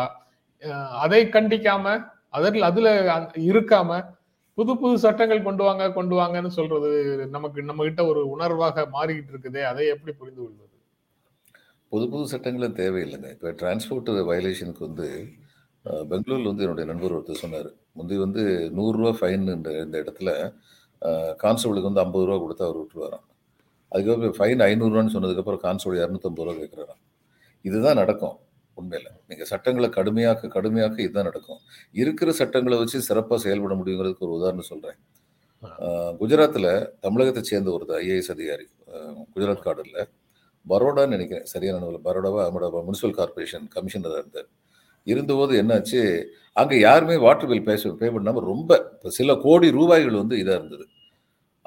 அதை 1.03 1.21
கண்டிக்காம 1.36 1.95
அதில் 2.38 2.67
அதில் 2.69 2.91
இருக்காம 3.49 3.99
புது 4.58 4.73
புது 4.82 4.95
சட்டங்கள் 5.03 5.47
கொண்டு 5.47 5.63
வாங்க 5.63 5.84
கொண்டு 5.97 6.15
வாங்கன்னு 6.19 6.51
சொல்றது 6.60 6.89
நமக்கு 7.36 7.60
நம்ம 7.69 7.84
கிட்ட 7.88 8.01
ஒரு 8.12 8.21
உணர்வாக 8.36 8.86
மாறிக்கிட்டு 8.95 9.34
இருக்குதே 9.34 9.63
அதை 9.71 9.84
எப்படி 9.95 10.13
புரிந்து 10.19 10.41
கொள்வது 10.41 10.65
புது 11.91 12.06
புது 12.13 12.23
சட்டங்களும் 12.32 12.80
தேவையில்லைங்க. 12.80 13.30
இப்போ 13.36 13.49
டிரான்ஸ்போர்ட் 13.60 14.10
வயலேஷனுக்கு 14.30 14.84
வந்து 14.88 15.10
பெங்களூர்ல 16.10 16.50
வந்து 16.52 16.65
என்னுடைய 16.65 16.86
நண்பர் 16.91 17.15
ஒருத்தர் 17.17 17.41
சொன்னார். 17.43 17.69
முந்தி 17.97 18.15
வந்து 18.23 18.41
நூறுரூவா 18.78 19.12
ஃபைன் 19.19 19.45
இந்த 19.54 19.95
இடத்துல 20.04 20.30
கான்ஸ்டபிளுக்கு 21.43 21.89
வந்து 21.89 22.04
ஐம்பது 22.04 22.26
ரூபா 22.28 22.38
கொடுத்து 22.43 22.65
அவர் 22.67 22.80
விட்டுருவாராம். 22.82 23.26
அதுக்கப்புறம் 23.91 24.36
ஃபைன் 24.38 24.63
ஐநூறுரூவான்னு 24.69 25.15
சொன்னதுக்கப்புறம் 25.15 25.62
கான்ஸ்டபிள் 25.65 26.00
இரநூத்தம்பது 26.02 26.45
ரூபா 26.47 26.56
கேட்குறாராம். 26.62 27.02
இதுதான் 27.69 28.00
நடக்கும் 28.02 28.36
உண்மையில். 28.80 29.13
நீங்கள் 29.30 29.50
சட்டங்களை 29.52 29.89
கடுமையாக்க 29.97 30.50
கடுமையாக்க 30.56 30.97
இதுதான் 31.06 31.28
நடக்கும். 31.30 31.62
இருக்கிற 32.02 32.32
சட்டங்களை 32.39 32.78
வச்சு 32.82 33.08
சிறப்பாக 33.10 33.39
செயல்பட 33.45 33.76
முடியுங்கிறதுக்கு 33.80 34.26
ஒரு 34.28 34.36
உதாரணம் 34.39 34.69
சொல்கிறேன் 34.71 35.00
குஜராத்தில் 36.19 36.69
தமிழகத்தை 37.06 37.41
சேர்ந்த 37.50 37.69
ஒரு 37.76 37.86
ஐஏஎஸ் 38.02 38.32
அதிகாரி 38.34 38.65
குஜராத் 39.34 39.63
கார்டரில் 39.65 40.04
பரோடான்னு 40.71 41.13
நினைக்கிறேன். 41.15 41.47
சரியான 41.52 41.97
பரோடாவா 42.08 42.39
அகமதாபாத் 42.45 42.88
முனிசிபல் 42.88 43.17
கார்பரேஷன் 43.19 43.65
கமிஷனராக 43.76 44.21
இருந்தார். 44.23 44.50
இருந்தபோது 45.13 45.53
என்னாச்சு? 45.61 46.01
அங்கே 46.61 46.77
யாருமே 46.87 47.15
வாட்டர் 47.25 47.49
பில் 47.51 47.67
பேச 47.69 47.91
பே 48.01 48.07
பண்ணாமல் 48.15 48.47
ரொம்ப 48.51 48.71
இப்போ 48.93 49.09
சில 49.19 49.35
கோடி 49.45 49.67
ரூபாய்கள் 49.77 50.21
வந்து 50.21 50.35
இதாக 50.43 50.59
இருந்தது. 50.59 50.85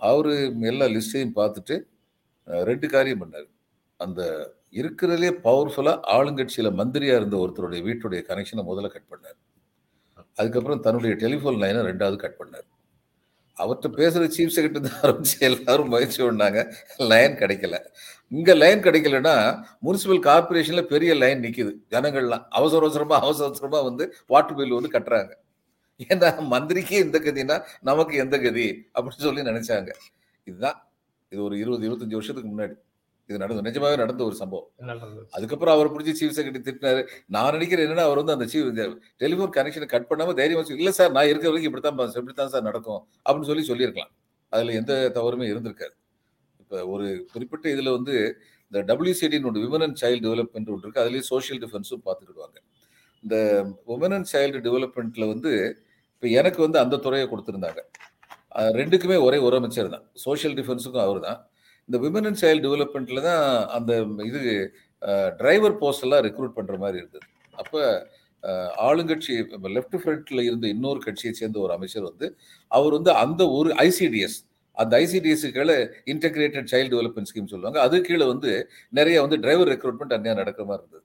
அவர் 0.09 0.29
எல்லா 0.71 0.87
லிஸ்ட்டையும் 0.97 1.37
பார்த்துட்டு 1.41 1.77
ரெண்டு 2.71 2.87
காரியம் 2.95 3.23
பண்ணார். 3.23 3.49
அந்த 4.01 4.21
இருக்கிறதுலே 4.81 5.31
பவர்ஃபுல்லாக 5.47 6.05
ஆளுங்கட்சியில் 6.17 6.77
மந்திரியாக 6.81 7.21
இருந்த 7.21 7.37
ஒருத்தருடைய 7.43 7.81
வீட்டுடைய 7.89 8.21
கனெக்ஷனை 8.31 8.65
முதல்ல 8.71 8.91
கட் 8.97 9.11
பண்ணார். 9.13 9.39
அதுக்கப்புறம் 10.41 10.83
தன்னுடைய 10.87 11.15
டெலிஃபோன் 11.23 11.61
லைனை 11.63 11.83
ரெண்டாவது 11.91 12.19
கட் 12.25 12.39
பண்ணார். 12.41 12.67
அவர்கிட்ட 13.63 13.89
பேசுகிற 13.99 14.25
சீஃப் 14.37 14.55
செக்ரட்டரி 14.57 14.83
தான் 14.89 15.01
ஆரம்பிச்சு 15.03 15.37
எல்லாரும் 15.49 15.91
முயற்சி 15.95 16.21
பண்ணாங்க. 16.23 16.61
லைன் 17.11 17.35
கிடைக்கல. 17.43 17.77
இங்கே 18.33 18.55
லைன் 18.63 18.83
கிடைக்கலன்னா 18.87 19.35
முனிசிபல் 19.87 20.23
கார்பரேஷனில் 20.29 20.91
பெரிய 20.93 21.15
லைன் 21.23 21.45
நிற்கிது 21.45 21.73
ஜனங்கள்லாம் 21.95 22.45
அவசர 22.59 22.81
அவசரமாக 22.85 23.21
அவசர 23.27 23.47
அவசரமாக 23.49 23.85
வந்து 23.91 24.07
வாட்டர் 24.27 24.59
பில் 24.61 24.77
வந்து 24.79 24.93
கட்டுறாங்க. 24.97 25.33
ஏன்னா 26.11 26.29
மந்திரிக்கே 26.53 26.99
இந்த 27.07 27.19
கதினா 27.19 27.57
நமக்கு 27.81 28.15
எந்த 28.17 28.37
கதி? 28.39 28.69
அப்படின்னு 28.95 29.27
சொல்லி 29.29 29.43
நினைச்சாங்க. 29.51 29.91
இதுதான் 30.47 30.79
இது 31.33 31.43
ஒரு 31.49 31.57
இருபது 31.59 31.85
இருபத்தஞ்சு 31.89 32.19
வருஷத்துக்கு 32.19 32.51
முன்னாடி. 32.53 32.75
இது 33.31 33.39
நடந்து 33.39 33.71
நிஜமாவே 33.71 33.97
நடந்த 33.97 34.25
ஒரு 34.25 34.35
சம்பவம். 34.35 34.69
அதுக்கப்புறம் 35.31 35.75
அவர் 35.75 35.93
பிடிச்சி 35.93 36.17
சீஃப் 36.21 36.39
செக்ரட்டரி 36.39 36.69
திட்டினாரு. 36.69 37.07
நான் 37.27 37.51
நினைக்கிறேன் 37.51 37.89
என்னன்னா 37.89 37.97
அவர் 37.97 38.23
வந்து 38.23 38.33
அந்த 38.33 38.45
சீஃப் 38.45 39.01
டெலிஃபோன் 39.19 39.51
கனெக்ஷனை 39.57 39.87
கட் 39.87 40.07
பண்ணாம 40.11 40.35
தைரியமா 40.35 40.63
சொல்லி 40.63 40.77
இல்லை 40.77 40.93
சார் 40.93 41.11
நான் 41.11 41.29
இருக்கிற 41.29 41.53
வரைக்கும் 41.53 41.75
இப்படித்தான் 41.75 42.07
பா- 42.07 42.11
இப்படித்தான் 42.11 42.49
சார் 42.49 42.63
நடக்கும். 42.63 43.07
அப்படின்னு 43.31 43.45
சொல்லி 43.45 43.63
சொல்லியிருக்கலாம். 43.63 44.11
அதுல 44.49 44.73
எந்த 44.73 45.11
தவறுமே 45.15 45.47
இருந்திருக்காது. 45.47 45.91
இப்போ 46.59 46.87
ஒரு 46.87 47.29
குறிப்பிட்ட 47.33 47.69
இதுல 47.69 47.91
வந்து 47.91 48.43
இந்த 48.71 48.95
டபிள்யூசிடின்னு 48.95 49.45
ஒன்று 49.45 49.61
விமன் 49.61 49.83
அண்ட் 49.83 49.99
சைல்டு 50.01 50.29
டெவலப்மெண்ட் 50.29 50.69
ஒன்று 50.69 50.79
இருக்கு. 50.79 51.01
அதுலேயே 51.01 51.19
சோஷியல் 51.19 51.63
டிஃபென்ஸும் 51.63 52.05
பார்த்துக்கிடுவாங்க. 52.05 52.57
இந்த 53.23 53.65
உமன் 53.87 54.15
அண்ட் 54.15 54.29
சைல்டு 54.33 54.59
டெவலப்மெண்ட்ல 54.59 55.29
வந்து 55.29 55.83
இப்போ 56.15 56.29
எனக்கு 56.29 56.61
வந்து 56.61 56.79
அந்த 56.79 56.97
துறையை 56.97 57.29
கொடுத்துருந்தாங்க. 57.29 57.79
ரெண்டுக்குமே 58.55 59.23
ஒரே 59.23 59.37
ஒரு 59.39 59.57
அமைச்சர் 59.57 59.89
தான். 59.89 60.11
சோஷியல் 60.15 60.57
டிஃபென்ஸுக்கும் 60.57 61.01
அவர் 61.01 61.21
தான் 61.21 61.51
இந்த 61.91 61.99
விமன் 62.03 62.27
அண்ட் 62.29 62.39
சைல்டு 62.41 62.63
டெவலப்மெண்ட்டில் 62.65 63.21
தான் 63.29 63.45
அந்த 63.77 63.93
இது 64.31 64.41
டிரைவர் 65.39 65.75
போஸ்ட் 65.81 66.05
எல்லாம் 66.07 66.21
ரெக்ரூட் 66.27 66.53
பண்ணுற 66.59 66.75
மாதிரி 66.83 66.99
இருந்தது. 67.03 67.27
அப்போ 67.61 67.81
ஆளுங்கட்சி 68.89 69.33
லெஃப்ட் 69.77 69.97
ஃப்ரண்ட்டில் 70.03 70.43
இருந்த 70.49 70.67
இன்னொரு 70.75 71.01
கட்சியை 71.07 71.33
சேர்ந்த 71.41 71.59
ஒரு 71.65 71.73
அமைச்சர் 71.77 72.07
வந்து 72.11 72.27
அவர் 72.79 72.95
வந்து 72.99 73.13
அந்த 73.25 73.43
ஒரு 73.57 73.73
ஐசிடிஎஸ் 73.89 74.39
அந்த 74.77 74.93
ஐசிடிஎஸ் 75.05 75.45
கீழே 75.57 75.77
இன்டகிரேட்டட் 76.13 76.71
சைல்டு 76.73 76.93
டெவலப்மெண்ட் 76.95 77.31
ஸ்கீம் 77.31 77.51
சொல்லுவாங்க. 77.55 77.79
அது 77.87 77.97
கீழே 78.09 78.27
வந்து 78.33 78.53
நிறைய 78.99 79.17
வந்து 79.25 79.39
டிரைவர் 79.45 79.73
ரெக்ரூட்மெண்ட் 79.75 80.15
அந்நியா 80.19 80.37
நடக்கிற 80.43 80.65
மாதிரி 80.71 80.83
இருந்தது. 80.85 81.05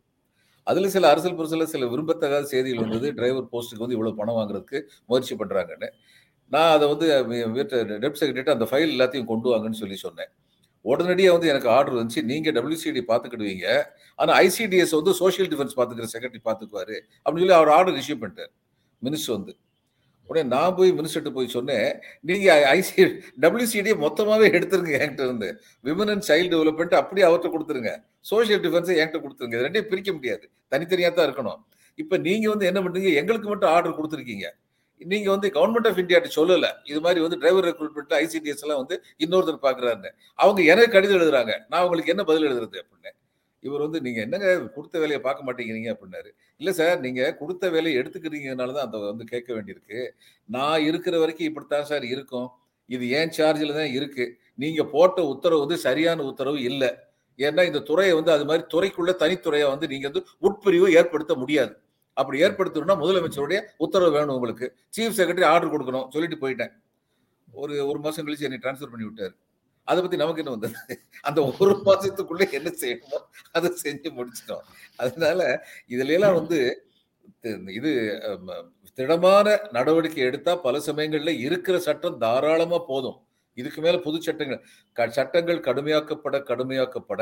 அதில் 0.68 0.94
சில 0.96 1.10
அரசியல் 1.14 1.38
புரசில் 1.42 1.72
சில 1.74 1.86
விரும்பத்தகாத 1.94 2.48
செய்திகள் 2.54 2.84
வந்தது. 2.86 3.08
டிரைவர் 3.20 3.52
போஸ்ட்டுக்கு 3.54 3.86
வந்து 3.86 3.98
இவ்வளோ 4.00 4.16
பணம் 4.22 4.40
வாங்குறதுக்கு 4.40 4.80
முயற்சி 5.10 5.36
பண்ணுறாங்கன்னு 5.42 5.90
நான் 6.52 6.74
அதை 6.78 6.86
வந்து 6.94 7.08
டெப்ட் 8.04 8.22
செக்ரட்டரி 8.22 8.58
அந்த 8.58 8.68
ஃபைல் 8.72 8.94
எல்லாத்தையும் 8.96 9.30
கொண்டு 9.34 9.50
வாங்கன்னு 9.54 9.82
சொல்லி 9.84 10.00
சொன்னேன். 10.08 10.32
உடனடியாக 10.92 11.36
வந்து 11.36 11.52
எனக்கு 11.54 11.70
ஆர்டர் 11.76 11.98
வந்துச்சு. 12.00 12.24
நீங்கள் 12.32 12.56
டபிள்யூசிடி 12.58 13.04
பார்த்துக்கிடுவீங்க. 13.12 13.68
ஆனால் 14.20 14.36
ஐசிடிஎஸ் 14.46 14.96
வந்து 15.00 15.14
சோஷியல் 15.22 15.50
டிஃபென்ஸ் 15.52 15.78
பார்த்துக்கிற 15.78 16.08
செக்ரட்டரி 16.14 16.42
பார்த்துக்குவாரு. 16.50 16.98
அப்படின்னு 17.24 17.46
சொல்லி 17.46 17.60
அவர் 17.60 17.72
ஆர்டர் 17.78 18.02
இஷ்யூ 18.02 18.18
பண்ணிட்டார். 18.24 18.52
மினிஸ்டர் 19.06 19.36
வந்து. 19.38 19.54
உடனே 20.30 20.44
நான் 20.54 20.76
போய் 20.78 20.92
மினிஸ்டர்கிட்ட 20.98 21.32
போய் 21.38 21.48
சொன்னேன் 21.56 21.90
நீங்கள் 22.30 22.64
ஐசி 22.78 23.02
டபிள்யூசிடியை 23.44 23.96
மொத்தமாகவே 24.04 24.48
எடுத்துருங்க 24.58 24.94
என்கிட்ட 25.00 25.24
இருந்து. 25.28 25.50
விமன் 25.88 26.12
அண்ட் 26.14 26.26
சைல்டு 26.30 26.52
டெவலப்மெண்ட் 26.54 26.96
அப்படியே 27.02 27.26
அவர்கிட்ட 27.28 27.52
கொடுத்துருங்க. 27.56 27.92
சோஷியல் 28.32 28.62
டிஃபென்ஸை 28.66 28.96
என்கிட்ட 29.02 29.22
கொடுத்துருங்க. 29.26 29.56
இது 29.58 29.66
ரெண்டையும் 29.68 29.90
பிரிக்க 29.92 30.12
முடியாது. 30.18 30.46
தனித்தனியாக 30.74 31.14
தான் 31.18 31.28
இருக்கணும். 31.30 31.60
இப்போ 32.04 32.16
நீங்கள் 32.28 32.52
வந்து 32.54 32.66
என்ன 32.72 32.80
பண்ணுறீங்க 32.86 33.12
எங்களுக்கு 33.22 33.50
மட்டும் 33.52 33.72
ஆர்டர் 33.74 33.98
கொடுத்துருக்கீங்க. 34.00 34.48
நீங்க 35.02 35.30
வந்து 35.30 35.48
கவர்மெண்ட் 35.48 35.88
ஆஃப் 35.88 35.98
இந்தியாட்ட 35.98 36.30
சொல்லல. 36.36 36.72
இது 36.84 37.02
மாதிரி 37.02 37.22
வந்து 37.22 37.38
டிரைவர் 37.38 37.66
ரெக்ரூட்மெண்ட் 37.66 38.14
ஐசிடிஎஸ் 38.24 38.62
எல்லாம் 38.62 38.86
வந்து 38.86 39.04
இன்னொருத்தர் 39.20 39.66
பாக்குறாரு 39.68 40.10
அவங்க 40.36 40.62
எனக்கு 40.62 40.92
கடிதம் 40.92 41.20
எழுதுறாங்க. 41.20 41.60
நான் 41.70 41.84
உங்களுக்கு 41.84 42.12
என்ன 42.12 42.24
பதில் 42.24 42.48
எழுதுறது 42.50 42.78
அப்படின்னு. 42.82 43.12
இவர் 43.60 43.82
வந்து 43.82 44.02
நீங்க 44.02 44.22
என்னங்க 44.22 44.70
கொடுத்த 44.70 45.00
வேலையை 45.00 45.22
பார்க்க 45.22 45.52
மாட்டேங்கிறீங்க? 45.52 45.96
அப்படின்னாரு. 45.96 46.30
இல்ல 46.58 46.72
சார் 46.72 47.00
நீங்க 47.00 47.34
கொடுத்த 47.34 47.70
வேலையை 47.70 48.02
எடுத்துக்கிறீங்கனால 48.02 48.74
தான் 48.74 48.86
அந்த 48.86 48.98
வந்து 48.98 49.24
கேட்க 49.24 49.54
வேண்டியிருக்கு. 49.54 50.08
நான் 50.46 50.82
இருக்கிற 50.82 51.20
வரைக்கும் 51.20 51.48
இப்படித்தான் 51.48 51.84
சார் 51.84 52.04
இருக்கும். 52.04 52.52
இது 52.86 53.10
ஏன் 53.10 53.30
சார்ஜில் 53.30 53.74
தான் 53.74 53.92
இருக்கு? 53.92 54.40
நீங்க 54.56 54.84
போட்ட 54.84 55.24
உத்தரவு 55.24 55.60
வந்து 55.60 55.78
சரியான 55.78 56.24
உத்தரவு 56.24 56.62
இல்லை. 56.62 56.96
ஏன்னா 57.38 57.66
இந்த 57.66 57.80
துறையை 57.80 58.14
வந்து 58.16 58.32
அது 58.32 58.46
மாதிரி 58.46 58.64
துறைக்குள்ள 58.74 59.12
தனித்துறையை 59.24 59.68
வந்து 59.68 59.88
நீங்க 59.88 60.10
வந்து 60.10 60.26
உட்பிரிவு 60.42 60.92
ஏற்படுத்த 60.92 61.36
முடியாது. 61.36 61.84
அப்படி 62.18 62.44
ஏற்படுத்தணும்னா 62.46 62.96
முதலமைச்சருடைய 63.04 63.60
உத்தரவு 63.86 64.12
வேணும் 64.18 64.36
உங்களுக்கு. 64.38 64.68
சீஃப் 64.98 65.18
செக்ரட்டரி 65.18 65.48
ஆர்டர் 65.54 65.74
கொடுக்கணும். 65.74 66.08
சொல்லிட்டு 66.14 66.38
போயிட்டேன். 66.44 66.74
ஒரு 67.48 67.74
ஒரு 67.90 68.00
மாதம் 68.06 68.26
கழிச்சு 68.28 68.48
என்னை 68.50 68.60
டிரான்ஸ்ஃபர் 68.64 68.94
பண்ணி 68.94 69.08
விட்டார். 69.08 69.36
அதை 69.88 70.00
பத்தி 70.02 70.18
நமக்கு 70.22 70.42
என்ன 70.44 70.54
வந்தது? 70.56 70.96
அந்த 71.28 71.40
ஒரு 71.64 71.76
மாதத்துக்குள்ளே 71.88 72.46
என்ன 72.60 72.70
செய்யணுமோ 72.82 73.20
அதை 73.58 73.70
செஞ்சு 73.84 74.10
முடிச்சிட்டோம். 74.18 74.64
அதனால 75.04 75.42
இதுல 75.96 76.32
வந்து 76.40 76.60
இது 77.78 77.92
திடமான 78.98 79.48
நடவடிக்கை 79.78 80.22
எடுத்தா 80.30 80.52
பல 80.66 80.80
சமயங்களில் 80.88 81.42
இருக்கிற 81.48 81.76
சட்டம் 81.88 82.18
தாராளமாக 82.24 82.82
போதும். 82.92 83.18
இதுக்கு 83.58 83.80
மேலே 83.82 83.98
புது 84.06 84.18
சட்டங்கள் 84.28 85.12
சட்டங்கள் 85.18 85.60
கடுமையாக்கப்பட 85.68 86.38
கடுமையாக்கப்பட 86.50 87.22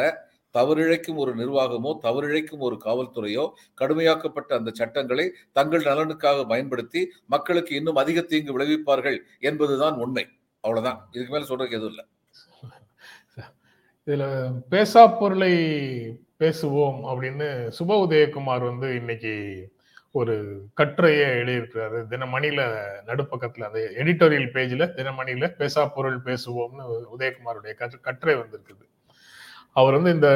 தவறிழைக்கும் 0.58 1.16
ஒரு 1.16 1.36
நிர்வாகமோ 1.36 1.98
தவறிழைக்கும் 2.04 2.58
ஒரு 2.58 2.80
காவல்துறையோ 2.86 3.52
கடுமையாக்கப்பட்ட 3.74 4.56
அந்த 4.56 4.72
சட்டங்களை 4.74 5.34
தங்கள் 5.52 5.84
நலனுக்காக 5.84 6.48
பயன்படுத்தி 6.48 7.12
மக்களுக்கு 7.26 7.76
இன்னும் 7.76 7.96
அதிக 7.96 8.22
தீங்கு 8.22 8.60
விளைவிப்பார்கள் 8.60 9.18
என்பதுதான் 9.40 9.94
உண்மை. 9.94 10.28
அவ்வளவுதான். 10.62 11.08
இதுக்கு 11.12 11.34
மேல 11.34 11.46
சொல்றதுக்கு 11.46 11.72
எதுவும் 11.72 11.90
இல்லை. 11.90 12.06
இதுல 14.06 14.52
பேசா 14.72 15.18
பொருளை 15.20 15.52
பேசுவோம் 16.40 17.00
அப்படின்னு 17.04 17.72
சுப 17.80 17.92
உதயகுமார் 17.94 18.66
வந்து 18.66 18.96
இன்னைக்கு 18.96 19.72
ஒரு 20.12 20.64
கட்டுரையை 20.74 21.30
எழுதியிருக்கிறாரு. 21.30 22.04
தினமணியில 22.10 22.86
நடுப்பக்கத்துல 23.08 23.64
அந்த 23.64 23.92
எடிட்டோரியல் 23.98 24.50
பேஜ்ல 24.54 24.90
தினமணியில 24.96 25.54
பேசா 25.58 25.90
பொருள் 25.96 26.22
பேசுவோம்னு 26.22 27.04
உதயகுமாருடைய 27.20 27.74
கட்டு- 27.80 28.00
கட்டுரை 28.02 28.36
வந்திருக்குது. 28.36 28.92
அவர் 29.76 29.94
வந்து 29.94 30.12
இந்த 30.12 30.30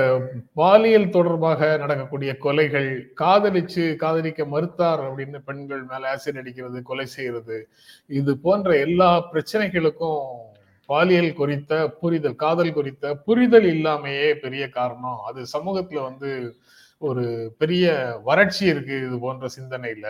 பாலியல் 0.53 1.09
தொடர்பாக 1.09 1.77
நடக்கக்கூடிய 1.77 2.31
கொலைகள் 2.45 2.89
காதலிச்சு 3.21 3.83
காதலிக்க 3.95 4.45
மறுத்தார் 4.45 5.01
அப்படின்னு 5.07 5.39
பெண்கள் 5.45 5.83
மேல 5.83 6.09
ஆசிட் 6.13 6.39
அடிக்கிறது 6.41 6.81
கொலை 6.81 7.05
செய்யறது 7.05 7.57
இது 8.19 8.37
போன்ற 8.37 8.77
எல்லா 8.77 9.09
பிரச்சனைகளுக்கும் 9.33 10.23
பாலியல் 10.89 11.33
குறித்த 11.33 11.73
புரிதல் 12.01 12.35
காதல் 12.35 12.73
குறித்த 12.73 13.15
புரிதல் 13.15 13.67
இல்லாமையே 13.73 14.27
பெரிய 14.45 14.69
காரணம். 14.69 15.19
அது 15.29 15.39
சமூகத்துல 15.53 16.01
வந்து 16.03 16.31
ஒரு 17.01 17.23
பெரிய 17.57 17.85
வறட்சி 18.23 18.65
இருக்கு 18.65 18.95
இது 19.07 19.17
போன்ற 19.19 19.47
சிந்தனையில 19.57 20.07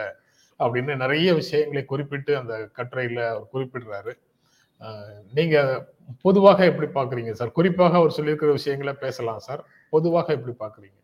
அப்படின்னு 0.60 0.96
நிறைய 0.96 1.34
விஷயங்களை 1.34 1.86
குறிப்பிட்டு 1.86 2.38
அந்த 2.38 2.54
கட்டுரையில 2.78 3.20
அவர் 3.30 3.52
குறிப்பிடுறாரு. 3.54 4.14
நீங்க 5.34 5.90
பொதுவாக 6.22 6.66
எப்படி 6.66 6.92
பாக்குறீங்க 6.92 7.32
சார்? 7.32 7.52
குறிப்பாக 7.52 7.96
அவர் 7.96 8.14
சொல்லியிருக்கிற 8.18 8.52
விஷயங்களை 8.52 8.94
பேசலாம் 8.94 9.40
சார். 9.40 9.66
பொதுவாக 9.90 10.34
எப்படி 10.34 10.56
பாக்குறீங்க 10.60 10.96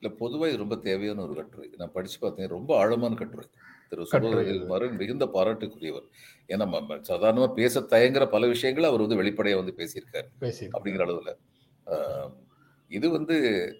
இல்ல 0.00 0.16
பொதுவா 0.20 0.48
இது 0.48 0.56
ரொம்ப 0.56 0.76
தேவையான 0.76 1.22
ஒரு 1.22 1.34
கட்டுரை. 1.34 1.70
நான் 1.76 1.92
படிச்சு 1.92 2.18
பார்த்தேன். 2.18 2.48
ரொம்ப 2.48 2.78
ஆழமான 2.78 3.14
கட்டுரை. 3.14 3.48
திரு. 3.88 4.06
சுபகுமாரன் 4.12 4.96
மிகுந்த 4.96 5.26
பாராட்டுக்குரியவர். 5.26 6.08
ஏன்னா 6.48 7.00
சாதாரணமா 7.08 7.52
பேச 7.52 7.80
தயங்குற 7.80 8.26
பல 8.26 8.46
விஷயங்களை 8.46 8.88
அவர் 8.90 9.06
வந்து 9.06 9.22
வெளிப்படையா 9.22 9.54
வந்து 9.54 9.74
பேசியிருக்காரு. 9.76 10.26
பேசி 10.38 10.68
அப்படிங்கிற 10.78 11.18
அளவுல. 11.18 11.36
இது 12.88 13.10
வந்து 13.10 13.76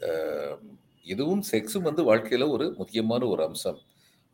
இதுவும் 1.03 1.43
செக்ஸும் 1.53 1.83
வந்து 1.83 2.15
வாழ்க்கையில 2.15 2.49
ஒரு 2.49 2.75
முக்கியமான 2.77 3.27
ஒரு 3.27 3.43
அம்சம். 3.43 3.79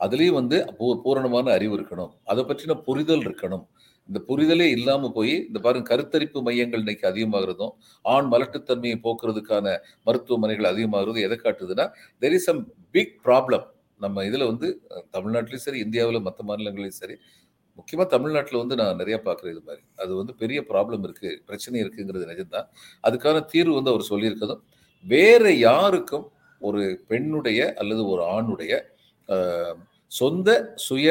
அதுலயும் 0.01 0.33
வந்து 0.33 0.65
பூ- 0.79 1.01
பூரணமான 1.01 1.53
அறிவு 1.53 1.81
இருக்கணும். 1.81 2.11
அதை 2.25 2.45
பற்றின 2.45 2.83
புரிதல் 2.83 3.19
இருக்கணும். 3.19 3.67
இந்த 4.09 4.19
புரிதலே 4.29 4.67
இல்லாம 4.77 5.11
போய் 5.15 5.35
இந்த 5.49 5.59
பாருங்க 5.59 5.87
கருத்தரிப்பு 5.91 6.39
மையங்கள் 6.43 6.83
இன்னைக்கு 6.85 7.05
அதிகமாகிறதும் 7.11 7.73
ஆண் 8.05 8.29
மலட்டுத்தன்மையை 8.33 8.99
போக்குறதுக்கான 9.05 9.67
மருத்துவமனைகள் 10.07 10.71
அதிகமாகிறது 10.73 11.25
எதை 11.27 11.37
காட்டுதுன்னா 11.39 11.87
there 12.23 12.37
is 12.39 12.49
some 12.49 12.63
big 12.91 13.15
problem 13.27 13.67
நம்ம 14.01 14.25
இதுல 14.25 14.47
வந்து 14.47 14.69
தமிழ்நாட்டிலையும் 15.17 15.67
சரி 15.67 15.81
இந்தியாவில் 15.87 16.27
மற்ற 16.27 16.43
மாநிலங்களையும் 16.51 16.99
சரி 17.03 17.17
முக்கியமாக 17.79 18.09
தமிழ்நாட்டில் 18.15 18.61
வந்து 18.63 18.77
நான் 18.81 18.99
நிறைய 19.01 19.17
பார்க்குறேன் 19.27 19.53
இது 19.55 19.63
மாதிரி. 19.69 19.83
அது 20.03 20.13
வந்து 20.17 20.33
பெரிய 20.43 20.59
ப்ராப்ளம் 20.71 21.05
இருக்கு 21.07 21.31
பிரச்சனை 21.49 21.77
இருக்குங்கிறது 21.83 22.25
நிஜம்தான். 22.33 22.67
அதுக்கான 23.05 23.43
தீர்வு 23.53 23.75
வந்து 23.79 23.93
அவர் 23.95 24.11
சொல்லியிருக்கதும் 24.11 24.63
வேற 25.05 25.45
யாருக்கும் 25.69 26.27
ஒரு 26.61 26.83
பெண்ணுடைய 27.11 27.61
அல்லது 27.81 28.03
ஒரு 28.13 28.23
ஆணுடைய 28.37 28.73
சொந்த 30.13 30.49
சுய 30.87 31.07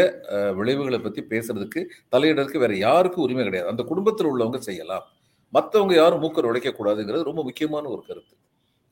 விளைவுகளை 0.60 1.00
பற்றி 1.00 1.22
பேசுறதுக்கு 1.32 1.82
தலையிடறதுக்கு 2.14 2.64
வேற 2.64 2.74
யாருக்கும் 2.88 3.26
உரிமை 3.26 3.44
கிடையாது. 3.48 3.72
அந்த 3.74 3.84
குடும்பத்தில் 3.92 4.30
உள்ளவங்க 4.32 4.60
செய்யலாம். 4.70 5.06
மற்றவங்க 5.54 5.94
யாரும் 6.02 6.22
மூக்கர் 6.24 6.50
உடைக்க 6.50 6.70
கூடாதுங்கிறது 6.74 7.30
ரொம்ப 7.30 7.42
முக்கியமான 7.50 7.86
ஒரு 7.96 8.02
கருத்து. 8.08 8.36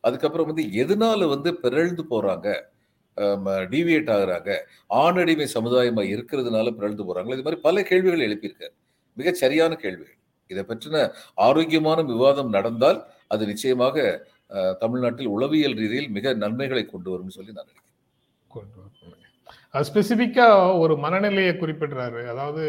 அதுக்கப்புறம் 0.03 0.49
வந்து 0.49 0.65
எதனால 0.83 1.27
வந்து 1.33 1.49
பிறழ்ந்து 1.63 2.03
போறாங்க? 2.11 2.47
டிவியேட் 3.73 4.11
ஆகுறாங்க? 4.15 4.51
ஆணடிமை 5.01 5.47
சமுதாயமாக 5.55 6.11
இருக்கிறதுனால 6.15 6.73
பிறழ்ந்து 6.77 7.03
போறாங்க 7.07 7.35
இது 7.37 7.45
மாதிரி 7.47 7.59
பல 7.67 7.83
கேள்விகள் 7.89 8.25
எழுப்பியிருக்காரு. 8.27 8.75
மிக 9.17 9.33
சரியான 9.43 9.73
கேள்விகள். 9.83 10.19
இதை 10.51 10.63
பற்றின 10.69 10.97
ஆரோக்கியமான 11.47 11.99
விவாதம் 12.11 12.53
நடந்தால் 12.55 12.99
அது 13.33 13.43
நிச்சயமாக 13.51 14.05
தமிழ்நாட்டில் 14.81 15.31
உளவியல் 15.35 15.77
ரீதியில் 15.81 16.09
மிக 16.17 16.33
நன்மைகளை 16.43 16.83
கொண்டு 16.85 17.09
வரும்னு 17.13 17.37
சொல்லி 17.37 17.55
நான் 17.57 17.69
நினைக்கிறேன். 17.69 17.93
கொண்டு 18.55 19.14
ஸ்பெசிஃபிக்காக 19.81 20.79
ஒரு 20.79 20.97
மனநிலையை 20.97 21.53
குறிப்பிடுறாரு. 21.53 22.21
அதாவது 22.27 22.65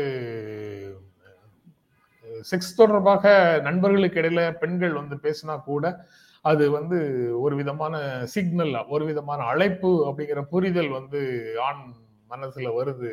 செக்ஸ் 2.51 2.77
தொடர்பாக 2.77 3.35
நண்பர்களுக்கு 3.63 4.21
இடையில 4.21 4.43
பெண்கள் 4.53 4.93
வந்து 4.93 5.17
பேசினா 5.23 5.55
கூட 5.63 5.85
அது 6.45 6.71
வந்து 6.71 6.99
ஒரு 7.41 7.57
விதமான 7.57 8.25
சிக்னல் 8.25 8.75
ஒரு 8.87 9.05
விதமான 9.05 9.45
அழைப்பு 9.45 9.91
அப்படிங்கிற 10.09 10.43
புரிதல் 10.43 10.89
வந்து 10.89 11.21
ஆண் 11.61 11.83
மனசுல 12.31 12.69
வருது. 12.79 13.13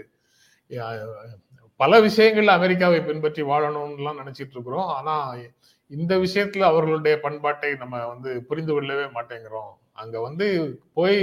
பல 1.75 2.01
விஷயங்கள்ல 2.01 2.57
அமெரிக்காவை 2.59 3.01
பின்பற்றி 3.01 3.41
வாழணும்லாம் 3.43 4.19
நினைச்சிட்டு 4.21 4.55
இருக்கிறோம். 4.55 4.89
ஆனா 4.97 5.35
இந்த 5.87 6.17
விஷயத்துல 6.17 6.59
அவர்களுடைய 6.59 7.19
பண்பாட்டை 7.19 7.75
நம்ம 7.75 8.05
வந்து 8.05 8.43
புரிந்து 8.43 8.73
கொள்ளவே 8.73 9.05
மாட்டேங்கிறோம். 9.17 9.71
அங்க 9.93 10.21
வந்து 10.21 10.47
போய் 10.93 11.19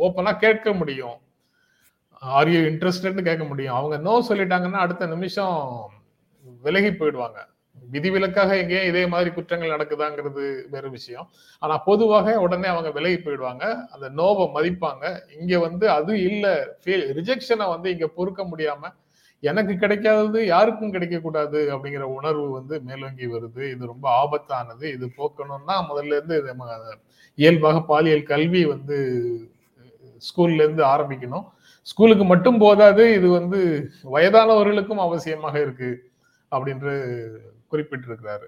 ஓப்பனா 0.00 0.38
கேட்க 0.38 0.72
முடியும். 0.72 1.18
ஆர் 2.22 2.48
யூ 2.48 2.60
இன்ட்ரெஸ்டட்னு 2.60 3.22
கேட்க 3.22 3.44
முடியும். 3.44 3.74
அவங்க 3.74 3.96
நோ 3.98 4.14
சொல்லிட்டாங்கன்னா 4.28 4.80
அடுத்த 4.86 5.06
நிமிஷம் 5.06 5.56
விலகி 6.62 6.90
போயிடுவாங்க. 6.90 7.38
விதிவிலக்காக 7.88 8.50
எங்கேயும் 8.56 8.84
இதே 8.84 9.06
மாதிரி 9.06 9.30
குற்றங்கள் 9.30 9.72
நடக்குதாங்கிறது 9.76 10.42
வேற 10.70 10.88
விஷயம். 10.88 11.26
ஆனா 11.62 11.78
பொதுவாக 11.78 12.40
உடனே 12.40 12.68
அவங்க 12.68 12.90
விலகி 12.90 13.16
போயிடுவாங்க. 13.16 13.64
அந்த 13.90 14.06
நோவை 14.10 14.46
மதிப்பாங்க. 14.56 15.04
இங்க 15.40 15.58
வந்து 15.58 15.90
அது 15.90 16.14
இல்ல. 16.22 16.46
ரிஜெக்ஷனை 17.18 17.68
வந்து 17.68 17.90
இங்க 17.90 18.06
பொறுக்க 18.08 18.44
முடியாம 18.44 18.92
எனக்கு 19.42 19.72
கிடைக்காதது 19.72 20.46
யாருக்கும் 20.46 20.92
கிடைக்கக்கூடாது 20.94 21.60
அப்படிங்கிற 21.74 22.06
உணர்வு 22.16 22.50
வந்து 22.50 22.74
மேலோங்கி 22.80 23.26
வருது. 23.26 23.62
இது 23.74 23.86
ரொம்ப 23.86 24.06
ஆபத்தானது. 24.22 24.84
இது 24.96 25.06
போக்கணும்னா 25.18 25.76
முதல்ல 25.90 26.16
இருந்து 26.18 26.38
நம்ம 26.42 26.66
இயல்பாக 27.38 27.80
பாலியல் 27.82 28.22
கல்வி 28.22 28.64
வந்து 28.64 28.96
ஸ்கூல்ல 30.22 30.64
இருந்து 30.66 30.84
ஆரம்பிக்கணும். 30.84 31.46
ஸ்கூலுக்கு 31.82 32.24
மட்டும் 32.24 32.58
போதாது 32.58 33.14
இது 33.14 33.28
வந்து 33.30 33.60
வயதானவர்களுக்கும் 34.04 35.04
அவசியமாக 35.06 35.54
இருக்கு 35.60 35.90
அப்படின்று 36.52 36.94
குறிப்பிட்டிருக்கிறாரு. 37.72 38.46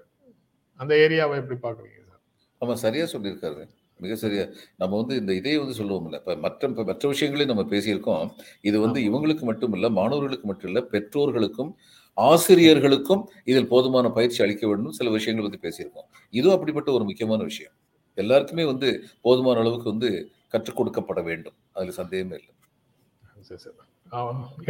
அந்த 0.79 0.95
ஏரியாவை 0.95 1.35
எப்படி 1.35 1.59
பாக்குறீங்க 1.59 1.99
சார்? 2.03 2.21
ஆமா 2.61 2.73
சரியா 2.73 3.05
சொல்லியிருக்காரு. 3.05 3.63
மிக 3.99 4.15
சரியா. 4.15 4.45
நம்ம 4.77 4.97
வந்து 4.97 5.15
இந்த 5.15 5.33
இதை 5.33 5.57
வந்து 5.57 5.73
சொல்லுவோம் 5.73 6.03
இல்லை 6.03 6.19
இப்போ 6.19 6.35
மற்ற 6.35 6.67
இப்ப 6.67 6.83
மற்ற 6.83 7.07
விஷயங்களையும் 7.07 7.57
நம்ம 7.57 7.75
பேசியிருக்கோம். 7.75 8.29
இது 8.61 8.79
வந்து. 8.79 8.99
இவங்களுக்கு 9.01 9.41
மட்டும் 9.41 9.73
இல்ல 9.73 9.89
மாணவர்களுக்கு 9.89 10.47
மட்டும் 10.47 10.71
இல்ல 10.71 10.81
பெற்றோர்களுக்கும் 10.81 11.71
ஆசிரியர்களுக்கும் 12.17 13.23
இதில் 13.43 13.67
போதுமான 13.67 14.09
பயிற்சி 14.09 14.43
அளிக்க 14.43 14.67
வேண்டும். 14.67 14.91
சில 14.91 15.09
விஷயங்களை 15.09 15.51
பத்தி 15.51 15.67
பேசியிருக்கோம். 15.67 16.07
இதுவும் 16.29 16.55
அப்படிப்பட்ட 16.55 16.91
ஒரு 16.91 17.03
முக்கியமான 17.03 17.43
விஷயம். 17.43 17.73
எல்லாருக்குமே 18.17 18.65
வந்து 18.65 19.03
போதுமான 19.21 19.59
அளவுக்கு 19.59 19.89
வந்து 19.89 20.09
கற்றுக் 20.47 20.79
கொடுக்கப்பட 20.79 21.23
வேண்டும். 21.23 21.53
அதுல 21.71 21.91
சந்தேகமே 21.91 22.35
இல்லை. 22.35 22.52
சரி 23.47 23.61
சார் 23.65 23.79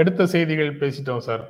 எடுத்த 0.02 0.26
செய்திகள் 0.34 0.78
பேசிட்டோம் 0.82 1.26
sir. 1.28 1.44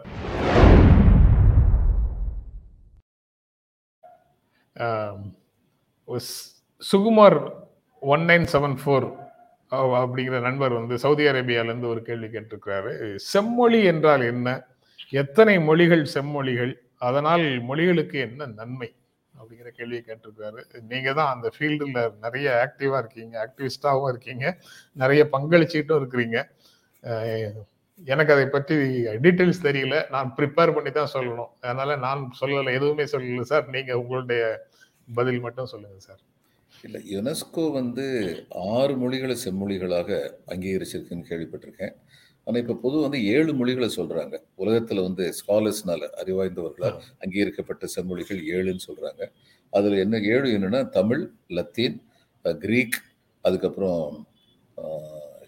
Sukumar 6.81 7.37
one 8.13 8.23
nine 8.29 8.47
seven 8.53 8.77
four 8.81 9.07
அப்படிங்கிற 9.99 10.39
நண்பர் 10.47 10.77
வந்து 10.79 10.95
சவுதி 11.03 11.23
அரேபியால 11.31 11.71
இருந்து 11.71 11.91
ஒரு 11.93 12.01
கேள்வி 12.07 12.27
கேட்டிருக்கிறாரு. 12.33 12.91
செம்மொழி 13.31 13.79
என்றால் 13.91 14.23
என்ன? 14.33 14.47
எத்தனை 15.21 15.55
மொழிகள் 15.69 16.03
செம்மொழிகள்? 16.15 16.73
அதனால் 17.07 17.45
மொழிகளுக்கு 17.69 18.17
என்ன 18.27 18.47
நன்மை? 18.59 18.89
அப்படிங்கிற 19.33 19.69
கேள்வியை 19.77 20.01
கேட்டிருக்காரு 20.07 20.61
நீங்க 20.91 21.09
தான் 21.19 21.31
அந்த 21.35 21.47
ஃபீல்டில் 21.55 21.95
நிறைய 22.25 22.47
ஆக்டிவா 22.63 22.97
இருக்கீங்க 23.03 23.33
ஆக்டிவிஸ்டாகவும் 23.45 24.11
இருக்கீங்க 24.13 24.45
நிறைய 25.03 25.21
பங்களிச்சுக்கிட்டும் 25.35 25.99
இருக்கிறீங்க. 26.01 26.37
எனக்கு 28.11 28.33
அதை 28.35 28.45
பற்றி 28.53 28.75
டீட்டெயில்ஸ் 29.23 29.65
தெரியல. 29.65 29.95
நான் 30.13 30.29
ப்ரிப்பேர் 30.37 30.73
பண்ணி 30.75 30.91
தான் 30.91 31.11
சொல்லணும். 31.15 31.51
அதனால 31.63 31.95
நான் 32.05 32.21
சொல்லலை 32.41 32.71
எதுவுமே 32.77 33.05
சொல்லல 33.13 33.45
சார். 33.51 33.65
நீங்க 33.75 33.91
உங்களுடைய 34.01 34.43
பதில் 35.07 35.41
மட்டும் 35.45 35.71
சொல்லுங்க 35.73 35.99
சார். 36.07 36.21
இல்லை 36.85 36.99
யுனெஸ்கோ 37.13 37.63
வந்து 37.79 38.05
ஆறு 38.75 38.93
மொழிகளை 39.01 39.35
செம்மொழிகளாக 39.43 40.09
அங்கீகரிச்சிருக்குன்னு 40.53 41.29
கேள்விப்பட்டிருக்கேன். 41.29 41.93
ஆனால் 42.47 42.61
இப்போ 42.61 42.75
பொது 42.85 42.97
வந்து 43.03 43.19
ஏழு 43.33 43.51
மொழிகளை 43.59 43.89
சொல்றாங்க. 43.97 44.35
உலகத்துல 44.63 45.03
வந்து 45.07 45.25
ஸ்காலர்ஸ்னால 45.39 46.09
அறிவாய்ந்தவர்களால் 46.21 46.97
அங்கீகரிக்கப்பட்ட 47.23 47.87
செம்மொழிகள் 47.95 48.41
ஏழுன்னு 48.55 48.85
சொல்றாங்க. 48.87 49.21
அதுல 49.73 49.99
என்ன 50.05 50.15
ஏழு 50.33 50.47
என்னன்னா 50.57 50.81
தமிழ் 50.97 51.23
லத்தீன் 51.57 51.99
கிரீக் 52.65 52.97
அதுக்கப்புறம் 53.45 54.03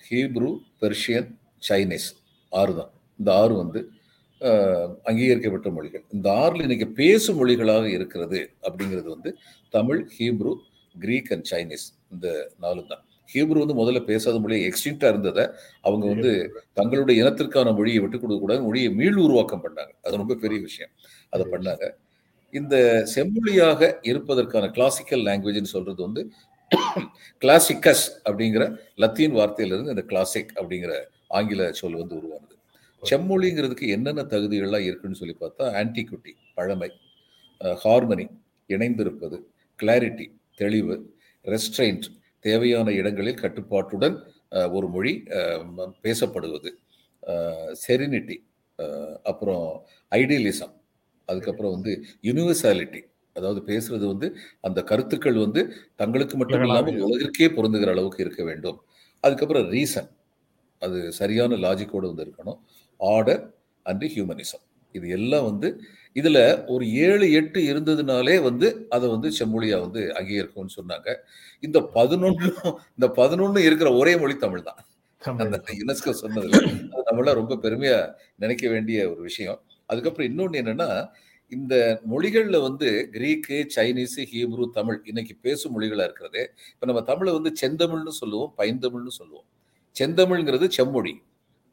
ஹீப்ரு 0.07 0.51
பெர்ஷியன் 0.83 1.29
சைனீஸ் 1.69 2.07
ஆறு 2.51 2.73
தான். 2.79 2.91
இந்த 3.19 3.29
ஆறு 3.41 3.53
வந்து 3.63 3.79
அங்கீகரிக்கப்பட்ட 5.09 5.69
மொழிகள். 5.75 6.03
இந்த 6.15 6.27
ஆறுல 6.43 6.65
இன்னைக்கு 6.67 6.87
பேசும் 7.01 7.39
மொழிகளாக 7.41 7.85
இருக்கிறது 7.97 8.39
அப்படிங்கிறது 8.67 9.09
வந்து 9.15 9.29
Tamil 9.75 10.01
Hebrew 10.17 10.53
Greek 10.95 11.31
and 11.35 11.47
Chinese 11.51 11.85
இந்த 12.13 12.27
நாலு 12.63 12.81
தான். 12.91 13.03
ஹீப்ரு 13.33 13.61
வந்து 13.63 13.77
முதல்ல 13.79 13.99
பேசாத 14.09 14.39
மொழி 14.43 14.57
எக்ஸ்டிங்டா 14.69 15.07
இருந்ததை 15.13 15.43
அவங்க 15.87 16.05
வந்து 16.13 16.31
தங்களுடைய 16.79 17.15
இனத்திற்கான 17.23 17.73
மொழியை 17.79 17.99
விட்டு 18.01 18.17
கொடுக்க 18.19 18.39
கூடாது 18.41 18.61
மொழியை 18.67 18.89
மீள் 18.99 19.21
உருவாக்கம் 19.25 19.63
பண்ணாங்க. 19.65 19.93
அது 20.05 20.21
ரொம்ப 20.21 20.35
பெரிய 20.43 20.59
விஷயம். 20.67 20.91
அதை 21.33 21.45
பண்ணாங்க. 21.53 21.85
இந்த 22.53 22.75
செம்மொழியாக 23.13 23.81
இருப்பதற்கான 24.09 24.65
கிளாசிக்கல் 24.75 25.25
லாங்குவேஜ்னு 25.27 25.73
சொல்றது 25.75 26.01
வந்து 26.07 26.21
கிளாசிக்கஸ் 27.41 28.05
அப்படிங்கிற 28.27 28.63
லத்தீன் 29.03 29.35
வார்த்தையிலிருந்து 29.39 29.93
இந்த 29.95 30.05
கிளாசிக் 30.11 30.53
அப்படிங்கிற 30.59 30.93
ஆங்கில 31.31 31.71
சொல் 31.71 31.93
வந்து 31.93 32.15
உருவானது 32.15 32.53
செம்மொழிங்கிறதுக்கு 33.03 33.87
என்னென்ன 33.87 34.21
தகுதிகள்லாம் 34.23 34.85
இருக்குன்னு 34.85 35.15
சொல்லி 35.15 35.35
பார்த்தா 35.41 35.65
ஆன்டிகுட்டி 35.73 36.33
பழமை 36.53 36.89
ஹார்மனி 37.83 38.25
இணைந்திருப்பது 38.69 39.37
கிளாரிட்டி 39.79 40.25
தெளிவு 40.55 40.95
ரெஸ்ட்ரெயின்ட் 41.45 42.07
தேவையான 42.39 42.91
இடங்களில் 42.91 43.41
கட்டுப்பாட்டுடன் 43.41 44.15
ஒரு 44.71 44.87
மொழி 44.87 45.13
பேசப்படுவது 46.01 46.71
செரினிட்டி 47.73 48.37
அப்புறம் 49.23 49.65
ஐடியலிசம் 50.11 50.73
அதுக்கப்புறம் 51.29 51.71
வந்து 51.71 51.91
யூனிவர்சாலிட்டி 52.23 53.01
அதாவது 53.35 53.61
பேசுறது 53.65 54.05
வந்து 54.07 54.27
அந்த 54.61 54.81
கருத்துக்கள் 54.81 55.33
வந்து 55.33 55.61
தங்களுக்கு 55.95 56.37
மட்டும் 56.37 56.63
இல்லாமல். 56.63 56.99
உலகிற்கே 57.07 57.47
பொருந்துகிற 57.47 57.89
அளவுக்கு 57.89 58.21
இருக்க 58.23 58.43
வேண்டும் 58.43 58.77
அதுக்கப்புறம் 59.23 59.65
ரீசன் 59.71 60.09
அது 60.85 60.99
சரியான 61.19 61.57
லாஜிக்கோடு 61.65 62.09
வந்து 62.11 62.25
இருக்கணும். 62.27 62.59
ஆர்டர் 62.99 63.43
அண்ட் 63.85 64.05
ஹியூமனிசம் 64.15 64.63
இது 64.95 65.07
எல்லாம் 65.17 65.45
வந்து 65.49 65.69
இதுல 66.15 66.39
ஒரு 66.73 66.85
ஏழு 67.05 67.25
எட்டு 67.39 67.59
இருந்ததுனாலே 67.71 68.35
வந்து 68.47 68.67
அதை 68.95 69.05
வந்து 69.15 69.29
செம்மொழியா 69.39 69.77
வந்து 69.85 70.01
அங்கீகரிக்கும்னு 70.19 70.75
சொன்னாங்க. 70.79 71.09
இந்த 71.63 71.79
பதினொன்றும் 71.97 72.59
இந்த 72.95 73.07
பதினொன்னு 73.19 73.61
இருக்கிற 73.67 73.89
ஒரே 74.01 74.13
மொழி 74.21 74.35
தமிழ் 74.45 74.67
தான். 74.69 74.79
அந்த 75.43 75.57
யுனெஸ்கோ 75.79 76.13
சொன்னதுல 76.23 76.59
அது 76.93 77.03
நம்மளாம் 77.09 77.39
ரொம்ப 77.41 77.55
பெருமையா 77.65 77.99
நினைக்க 78.43 78.65
வேண்டிய 78.73 78.99
ஒரு 79.13 79.21
விஷயம். 79.29 79.59
அதுக்கப்புறம் 79.89 80.29
இன்னொன்னு 80.31 80.61
என்னன்னா 80.63 80.89
இந்த 81.51 81.75
மொழிகள்ல 82.13 82.57
வந்து 82.67 82.87
கிரீக்கு 83.15 83.57
சைனீஸ் 83.75 84.17
ஹீப்ரு 84.31 84.65
தமிழ் 84.77 84.99
இன்னைக்கு 85.11 85.35
பேசும் 85.47 85.75
மொழிகளா 85.75 86.07
இருக்கிறது 86.09 86.41
இப்ப 86.73 86.87
நம்ம 86.91 87.03
தமிழை 87.11 87.33
வந்து 87.37 87.51
செந்தமிழ்னு 87.63 88.13
சொல்லுவோம் 88.21 88.53
பைந்தமிழ்னு 88.59 89.13
சொல்லுவோம். 89.21 89.47
செந்தமிழ்ங்கிறது 89.95 90.67
செம்மொழி 90.67 91.13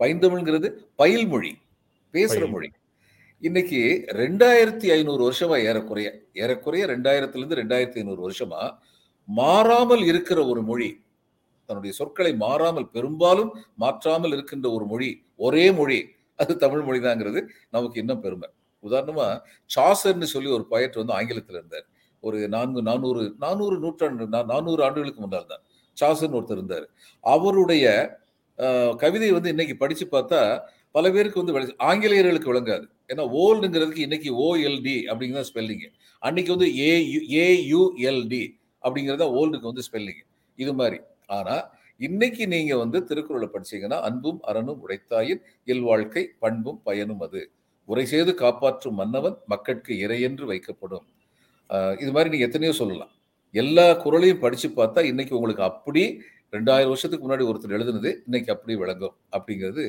பைந்தமிழ்ங்கிறது 0.01 0.69
பயில்மொழி 0.95 1.53
பேசுற 2.15 2.39
பயில். 2.39 2.53
மொழி. 2.55 2.69
இன்னைக்கு 3.43 3.81
ரெண்டாயிரத்தி 4.21 4.87
ஐநூறு 4.97 5.23
வருஷமா 5.29 5.57
ஏறக்குறைய 5.69 6.09
ஏறக்குறைய 6.33 6.85
ரெண்டாயிரத்துல 6.87 7.41
இருந்து 7.43 7.61
ரெண்டாயிரத்தி 7.63 8.01
ஐநூறு 8.03 8.21
வருஷமா 8.27 8.61
மாறாமல் 9.29 10.05
இருக்கிற 10.05 10.39
ஒரு 10.47 10.63
மொழி 10.63 10.91
தன்னுடைய 11.69 11.93
சொற்களை 11.99 12.33
மாறாமல் 12.37 12.89
பெரும்பாலும் 12.89 13.51
மாற்றாமல் 13.75 14.33
இருக்கின்ற 14.33 14.67
ஒரு 14.71 14.85
மொழி 14.87 15.11
ஒரே 15.37 15.73
மொழி 15.73 15.99
அது 16.39 16.53
தமிழ் 16.57 16.85
மொழிதாங்கிறது 16.87 17.41
நமக்கு 17.71 18.01
இன்னும் 18.01 18.21
பெருமை. 18.21 18.49
உதாரணமா 18.85 19.27
சாசர்னு 19.71 20.29
சொல்லி 20.35 20.51
ஒரு 20.51 20.65
poet 20.71 20.95
வந்து 21.01 21.15
ஆங்கிலத்தில் 21.19 21.59
இருந்தார். 21.59 21.87
ஒரு 22.25 22.39
நான்கு 22.49 22.81
நானூறு 22.83 23.23
நானூறு 23.39 23.77
நூற்றாண்டு 23.79 24.27
நானூறு 24.53 24.81
ஆண்டுகளுக்கு 24.87 25.21
முன்னால் 25.21 25.51
தான். 25.53 25.63
சாசர்னு 26.03 26.39
ஒருத்தர் 26.41 26.61
இருந்தார். 26.61 26.87
அவருடைய 27.25 27.85
கவிதை 29.03 29.29
வந்து 29.37 29.53
இன்னைக்கு 29.55 29.75
படித்து 29.83 30.07
பார்த்தா 30.15 30.41
பல 30.97 31.05
பேருக்கு 31.15 31.43
வந்து 31.43 31.77
ஆங்கிலேயர்களுக்கு 31.91 32.51
விளங்காது. 32.53 32.85
ஏன்னா 33.11 33.25
ஓல்டுங்கிறதுக்கு 33.43 34.07
இன்னைக்கு 34.07 34.31
ஓஎல்டி 34.47 34.97
அப்படிங்கிறத 35.11 35.47
ஸ்பெல்லிங்கு 35.51 35.89
அன்னைக்கு 36.23 36.51
வந்து 36.55 36.69
ஏ 36.89 36.93
ஏயுஎல்டி 37.45 38.43
அப்படிங்கிறது 38.85 39.27
ஓல்டுக்கு 39.39 39.71
வந்து 39.71 39.85
ஸ்பெல்லிங் 39.87 40.23
இது 40.59 40.73
மாதிரி. 40.81 40.99
ஆனால் 41.37 41.65
இன்னைக்கு 42.01 42.45
நீங்கள் 42.53 42.81
வந்து 42.83 42.99
திருக்குறளை 43.09 43.49
படிச்சீங்கன்னா 43.55 43.99
அன்பும் 44.09 44.41
அறனும் 44.51 44.81
உடைத்தாயின் 44.85 45.43
இல்வாழ்க்கை 45.73 46.23
பண்பும் 46.45 46.81
பயனும் 46.89 47.23
அது. 47.27 47.43
உரை 47.89 48.05
செய்து 48.13 48.33
காப்பாற்றும் 48.43 48.99
மன்னவன் 49.01 49.37
மக்களுக்கு 49.53 49.93
இறையென்று 50.05 50.45
வைக்கப்படும். 50.53 51.07
இது 52.03 52.11
மாதிரி 52.15 52.33
நீங்கள் 52.33 52.49
எத்தனையோ 52.51 52.75
சொல்லலாம். 52.81 53.13
எல்லா 53.55 53.93
குரலையும் 53.95 54.39
படித்து 54.39 54.69
பார்த்தா 54.69 55.05
இன்னைக்கு 55.05 55.37
உங்களுக்கு 55.37 55.63
அப்படி 55.63 56.03
ரெண்டாயிரம் 56.53 56.89
வருஷத்துக்கு 56.89 57.27
முன்னாடி 57.27 57.45
ஒருத்தர் 57.49 57.77
எழுதுனது 57.79 58.15
இன்னைக்கு 58.25 58.53
அப்படி 58.53 58.77
விளங்கும் 58.77 59.15
அப்படிங்கிறது 59.33 59.85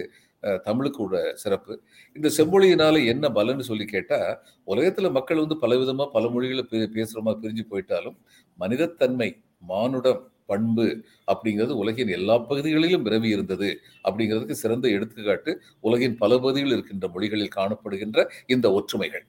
தமிழுக்கோட 0.66 1.34
சிறப்பு. 1.34 1.74
இந்த 2.16 2.30
செம்மொழியினால 2.38 3.06
என்ன 3.06 3.30
பலன்னு 3.30 3.60
சொல்லி 3.60 3.86
கேட்டா 3.86 4.20
உலகத்துல 4.68 5.12
மக்கள் 5.12 5.38
வந்து 5.38 5.56
பலவிதமா 5.62 6.06
பல 6.06 6.30
மொழிகளை 6.30 6.64
பே- 6.72 6.92
பேசுறமா 6.94 7.34
பிரிஞ்சு 7.42 7.66
போயிட்டாலும் 7.70 8.18
மனிதத்தன்மை 8.60 9.30
மானுடம் 9.68 10.22
பண்பு 10.46 10.86
அப்படிங்கிறது 11.28 11.74
உலகின் 11.76 12.08
எல்லா 12.10 12.38
பகுதிகளிலும் 12.40 13.06
விரவி 13.06 13.30
இருந்தது 13.30 13.70
அப்படிங்கிறதுக்கு 14.04 14.52
சிறந்த 14.52 14.88
எடுத்துக்காட்டு 14.90 15.52
உலகின் 15.80 16.18
பல 16.18 16.38
பகுதிகளில் 16.38 16.78
இருக்கின்ற 16.78 17.08
மொழிகளில் 17.08 17.56
காணப்படுகின்ற 17.56 18.20
இந்த 18.46 18.72
ஒற்றுமைகள். 18.74 19.26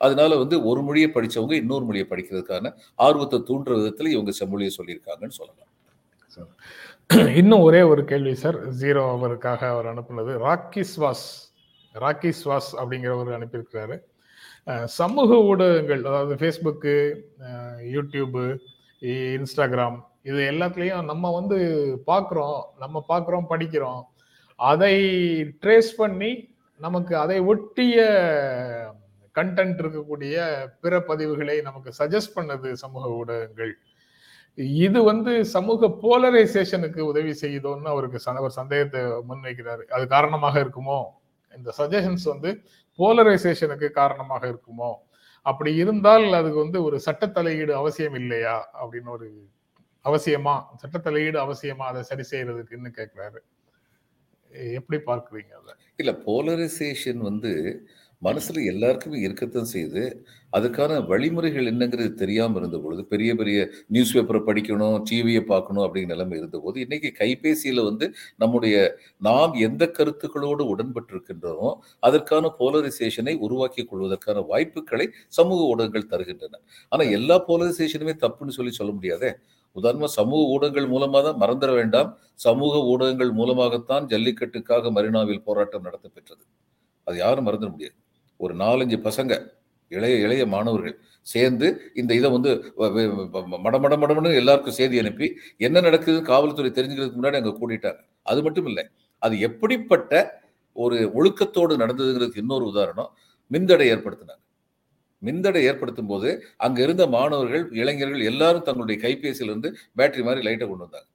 அதனால 0.00 0.36
வந்து 0.36 0.56
ஒரு 0.70 0.80
மொழியை 0.86 1.08
படிச்சவங்க 1.12 1.54
இன்னொரு 1.62 1.84
மொழியை 1.88 2.06
படிக்கிறதுக்கான 2.10 2.72
ஆர்வத்தை 3.06 3.38
தூண்டுற 3.50 3.74
விதத்தில் 3.80 4.14
இவங்க 4.14 4.32
செம்மொழியை 4.40 4.72
சொல்லியிருக்காங்கன்னு 4.78 5.38
சொல்லலாம். 5.40 5.70
இன்னும் 7.40 7.64
ஒரே 7.68 7.80
ஒரு 7.92 8.02
கேள்வி 8.10 8.34
சார். 8.42 8.58
ஜீரோ 8.82 9.02
அவருக்காக 9.16 9.60
அவர் 9.72 9.88
அனுப்புனது 9.92 10.32
ராக்கிஸ் 10.46 10.96
வாஸ் 11.04 11.26
ராக்கி 11.94 12.32
வாஸ் 12.50 12.70
அப்படிங்கிறவர் 12.80 13.36
அனுப்பியிருக்கிறாரு. 13.38 13.96
சமூக 14.98 15.36
ஊடகங்கள் 15.50 16.02
அதாவது 16.10 16.34
ஃபேஸ்புக்கு 16.40 16.94
யூடியூப்பு 17.94 17.94
யூடியூபு 17.94 18.44
இன்ஸ்டாகிராம் 19.38 19.98
இது 20.30 20.40
எல்லாத்துலேயும் 20.52 21.08
நம்ம 21.10 21.32
வந்து 21.38 21.58
பார்க்குறோம் 22.10 22.60
நம்ம 22.82 23.04
பார்க்குறோம் 23.08 23.48
படிக்கிறோம். 23.52 24.02
அதை 24.58 24.94
ட்ரேஸ் 25.62 25.90
பண்ணி 25.96 26.30
நமக்கு 26.80 27.14
அதை 27.22 27.38
ஒட்டிய 27.52 28.04
கண்டென்ட் 29.34 29.80
இருக்கக்கூடிய 29.82 30.66
பிற 30.80 30.98
பதிவுகளை 30.98 31.62
நமக்கு 31.62 31.92
சஜஸ்ட் 31.98 32.36
பண்ணது 32.36 32.72
சமூக 32.72 33.08
ஊடகங்கள். 33.08 33.78
இது 34.54 35.02
வந்து 35.02 35.44
சமூக 35.44 35.86
போலரைசேஷனுக்கு 35.86 37.00
உதவி 37.00 37.30
செய்யுதோன்னு 37.30 37.82
அவருக்கு 37.82 38.18
ச- 38.18 38.34
அவர் 38.34 38.50
சந்தேகத்தை 38.50 39.00
முன்வைக்கிறாரு. 39.00 39.82
அது 39.82 40.06
காரணமாக 40.06 40.60
இருக்குமோ? 40.60 41.02
இந்த 41.56 41.72
சஜஷன்ஸ் 41.78 42.24
வந்து 42.24 42.60
போலரைசேஷனுக்கு 42.98 43.90
காரணமாக 43.90 44.48
இருக்குமோ? 44.48 44.94
அப்படி 45.42 45.74
இருந்தால் 45.74 46.32
அதுக்கு 46.32 46.58
வந்து 46.58 46.82
ஒரு 46.82 47.00
சட்ட 47.00 47.28
தலையீடு 47.28 47.74
அவசியம் 47.74 48.14
இல்லையா? 48.14 48.68
அப்படின்னு 48.82 49.08
ஒரு 49.08 49.48
அவசியமா? 50.04 50.62
சட்ட 50.76 50.98
தலையீடு 50.98 51.40
அவசியமா? 51.40 51.76
அதை 51.76 52.02
சரி 52.02 52.22
செய்யறதுக்குன்னு 52.30 52.88
கேட்கிறாரு 52.96 53.36
எப்படி 54.74 55.02
பார்க்குறீங்க 55.02 55.52
அதை? 55.52 55.74
இல்ல 55.96 56.12
போலரைசேஷன் 56.12 57.16
வந்து 57.16 57.84
மனசில் 58.26 58.58
எல்லாருக்குமே 58.72 59.18
இருக்கத்தான் 59.26 59.70
செய்யுது. 59.72 60.02
அதுக்கான 60.56 60.92
வழிமுறைகள் 61.10 61.68
என்னங்கிறது 61.70 62.10
தெரியாமல் 62.20 62.60
இருந்த 62.60 62.78
பொழுது 62.84 63.02
பெரிய 63.12 63.30
பெரிய 63.40 63.58
நியூஸ் 63.94 64.12
பேப்பரை 64.16 64.40
படிக்கணும் 64.48 64.96
டிவியை 65.08 65.42
பார்க்கணும் 65.52 65.84
அப்படிங்கிற 65.86 66.12
நிலைமை 66.14 66.36
இருந்தபோது 66.40 66.76
இன்னைக்கு 66.84 67.10
கைபேசியில் 67.20 67.82
வந்து 67.88 68.06
நம்முடைய 68.42 68.76
நாம் 69.28 69.54
எந்த 69.66 69.84
கருத்துக்களோடு 69.98 70.64
உடன்பட்டிருக்கின்றோமோ 70.74 71.70
அதற்கான 72.08 72.52
போலரைசேஷனை 72.60 73.34
உருவாக்கி 73.46 73.84
கொள்வதற்கான 73.90 74.44
வாய்ப்புகளை 74.52 75.08
சமூக 75.38 75.60
ஊடகங்கள் 75.72 76.10
தருகின்றன. 76.14 76.60
ஆனால் 76.92 77.12
எல்லா 77.18 77.38
போலரைசேஷனுமே 77.50 78.16
தப்புன்னு 78.24 78.56
சொல்லி 78.58 78.74
சொல்ல 78.80 78.92
முடியாதே? 78.98 79.32
உதாரணமாக 79.76 80.12
சமூக 80.20 80.42
ஊடகங்கள் 80.54 80.88
மூலமாக 80.94 81.22
தான் 81.28 81.40
மறந்துட 81.42 81.72
வேண்டாம். 81.80 82.10
சமூக 82.46 82.74
ஊடகங்கள் 82.92 83.32
மூலமாகத்தான் 83.40 84.06
ஜல்லிக்கட்டுக்காக 84.14 84.92
மரினாவில் 84.98 85.44
போராட்டம் 85.48 85.86
நடத்தப்பெற்றது. 85.88 86.44
அது 87.06 87.16
யாரும் 87.24 87.46
மறந்துட 87.48 87.70
முடியாது. 87.74 87.96
ஒரு 88.36 88.54
நாலஞ்சு 88.56 88.98
பசங்க 89.02 89.34
இளைய 89.88 90.16
இளைய 90.16 90.46
மாணவர்கள் 90.46 90.96
சேர்ந்து 91.22 91.92
இந்த 91.94 92.14
இதை 92.14 92.30
வந்து 92.30 92.74
வ- 92.78 92.92
வ- 92.92 93.60
மட 93.64 93.78
மட 93.78 94.34
எல்லாருக்கும் 94.34 94.74
செய்தி 94.74 94.98
அனுப்பி 94.98 95.26
என்ன 95.58 95.80
நடக்குதுன்னு 95.80 96.22
காவல்துறை 96.22 96.70
தெரிஞ்சுக்கிறதுக்கு 96.70 97.20
முன்னாடி 97.22 97.36
அங்கே 97.36 97.52
கூட்டிட்டாங்க. 97.60 98.00
அது 98.22 98.42
மட்டும் 98.42 98.66
இல்லை 98.66 98.84
அது 99.18 99.40
எப்படிப்பட்ட 99.40 100.42
ஒரு 100.72 101.10
ஒழுக்கத்தோடு 101.14 101.76
நடந்ததுங்கிறதுக்கு 101.76 102.36
இன்னொரு 102.36 102.64
உதாரணம் 102.64 103.10
மின்தடை 103.50 103.86
ஏற்படுத்தினாங்க. 103.94 104.42
மின்தடை 105.22 105.62
ஏற்படுத்தும் 105.62 106.06
போது 106.06 106.28
அங்கே 106.56 106.82
இருந்த 106.82 107.06
மாணவர்கள் 107.06 107.68
இளைஞர்கள் 107.72 108.20
எல்லாரும் 108.20 108.62
தங்களுடைய 108.62 108.98
கைபேசியிலிருந்து 109.04 109.68
பேட்டரி 109.96 110.22
மாதிரி 110.22 110.42
லைட்டை 110.42 110.68
கொண்டு 110.68 110.82
வந்தாங்க. 110.82 111.08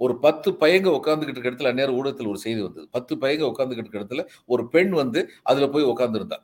ஒரு 0.00 0.14
பத்து 0.18 0.48
பையங்க 0.62 0.88
உட்காந்துக்கிட்டு 0.98 1.38
இருக்க 1.38 1.52
இடத்துல 1.52 1.70
அந்நேரம் 1.72 1.96
ஊடகத்தில் 2.00 2.30
ஒரு 2.32 2.40
செய்தி 2.44 2.60
வந்தது. 2.62 2.86
பத்து 2.90 3.12
பையங்க 3.22 3.44
உட்காந்துக்கிட்டு 3.52 3.90
இருக்க 3.90 4.02
இடத்துல 4.02 4.24
ஒரு 4.46 4.62
பெண் 4.74 4.92
வந்து 5.02 5.20
அதில் 5.42 5.72
போய் 5.74 5.90
உட்காந்துருந்தா 5.92 6.38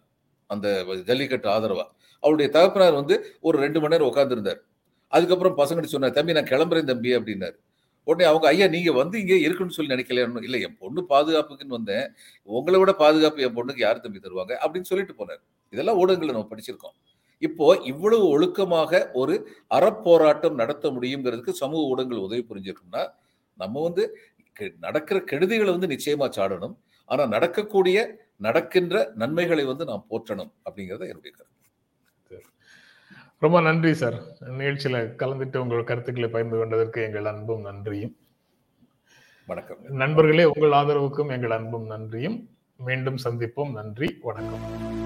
அந்த 0.51 0.69
ஜல்லிக்கட்டு 1.09 1.49
ஆதரவா. 1.49 1.85
அவருடைய 2.23 2.49
தகப்பனார் 2.51 2.99
வந்து 3.01 3.15
ஒரு 3.41 3.57
ரெண்டு 3.59 3.79
மணி 3.81 3.95
நேரம் 3.95 4.11
உட்காந்துருந்தார் 4.13 4.61
அதுக்கப்புறம் 5.13 5.57
பசங்கிட்ட 5.61 5.91
சொன்னார் 5.95 6.17
தம்பி 6.19 6.37
நான் 6.39 6.51
கிளம்புறேன் 6.53 6.91
தம்பி 6.93 7.11
அப்படின்னாரு. 7.19 7.57
உடனே 8.07 8.25
அவங்க 8.29 8.47
ஐயா 8.49 8.67
நீங்க 8.67 8.91
வந்து 8.93 9.17
இங்கே 9.23 9.37
இருக்குன்னு 9.47 9.75
சொல்லி 9.77 9.93
நினைக்கலையா 9.95 10.27
இல்லை 10.49 10.61
என் 10.61 10.79
பொண்ணு 10.79 11.01
பாதுகாப்புக்குன்னு 11.09 11.77
வந்தேன். 11.79 12.07
உங்களை 12.49 12.79
விட 12.79 12.93
பாதுகாப்பு 12.93 13.45
என் 13.47 13.57
பொண்ணுக்கு 13.59 13.83
யார் 13.85 14.01
தம்பி 14.01 14.21
தருவாங்க? 14.21 14.53
அப்படின்னு 14.65 14.89
சொல்லிட்டு 14.91 15.15
போனார். 15.21 15.43
இதெல்லாம் 15.73 15.99
ஊடகங்களை 16.03 16.33
நம்ம 16.33 16.49
படிச்சிருக்கோம். 16.53 16.97
இப்போ 17.43 17.67
இவ்வளவு 17.85 18.25
ஒழுக்கமாக 18.35 19.11
ஒரு 19.13 19.35
அறப்போராட்டம் 19.75 20.55
நடத்த 20.55 20.91
முடியுங்கிறதுக்கு 20.91 21.53
சமூக 21.63 21.83
ஊடகங்கள் 21.93 22.25
உதவி 22.27 22.43
புரிஞ்சிருக்கும்னா 22.51 23.03
நம்ம 23.57 23.83
வந்து 23.83 24.19
நடக்கிற 24.81 25.21
கெடுதிகளை 25.21 25.79
வந்து 25.79 25.87
நிச்சயமா 25.87 26.31
சாடணும். 26.31 26.77
ஆனா 27.07 27.27
நடக்கக்கூடிய 27.27 28.17
நடக்கின்ற 28.37 29.13
நன்மைகளை 29.15 29.65
வந்து 29.65 29.85
நாம் 29.85 30.07
போற்றணும் 30.11 30.53
அப்படிங்கறத 30.65 31.01
என்னுடைய 31.01 31.37
கருத்து. 31.37 32.45
ரொம்ப 33.39 33.61
நன்றி 33.61 33.95
சார். 33.95 34.15
நிகழ்ச்சியில 34.41 35.15
கலந்துட்டு 35.19 35.57
உங்கள் 35.57 35.85
கருத்துக்களை 35.85 36.31
பகிர்ந்து 36.31 36.59
கொண்டதற்கு 36.59 37.03
எங்கள் 37.03 37.25
அன்பும் 37.25 37.61
நன்றியும். 37.61 38.17
வணக்கம். 39.47 39.79
நண்பர்களே 39.83 40.45
உங்கள் 40.45 40.71
ஆதரவுக்கும் 40.71 41.31
எங்கள் 41.31 41.51
அன்பும் 41.51 41.87
நன்றியும். 41.87 42.49
மீண்டும் 42.77 43.17
சந்திப்போம். 43.25 43.73
நன்றி 43.73 44.19
வணக்கம். 44.23 45.02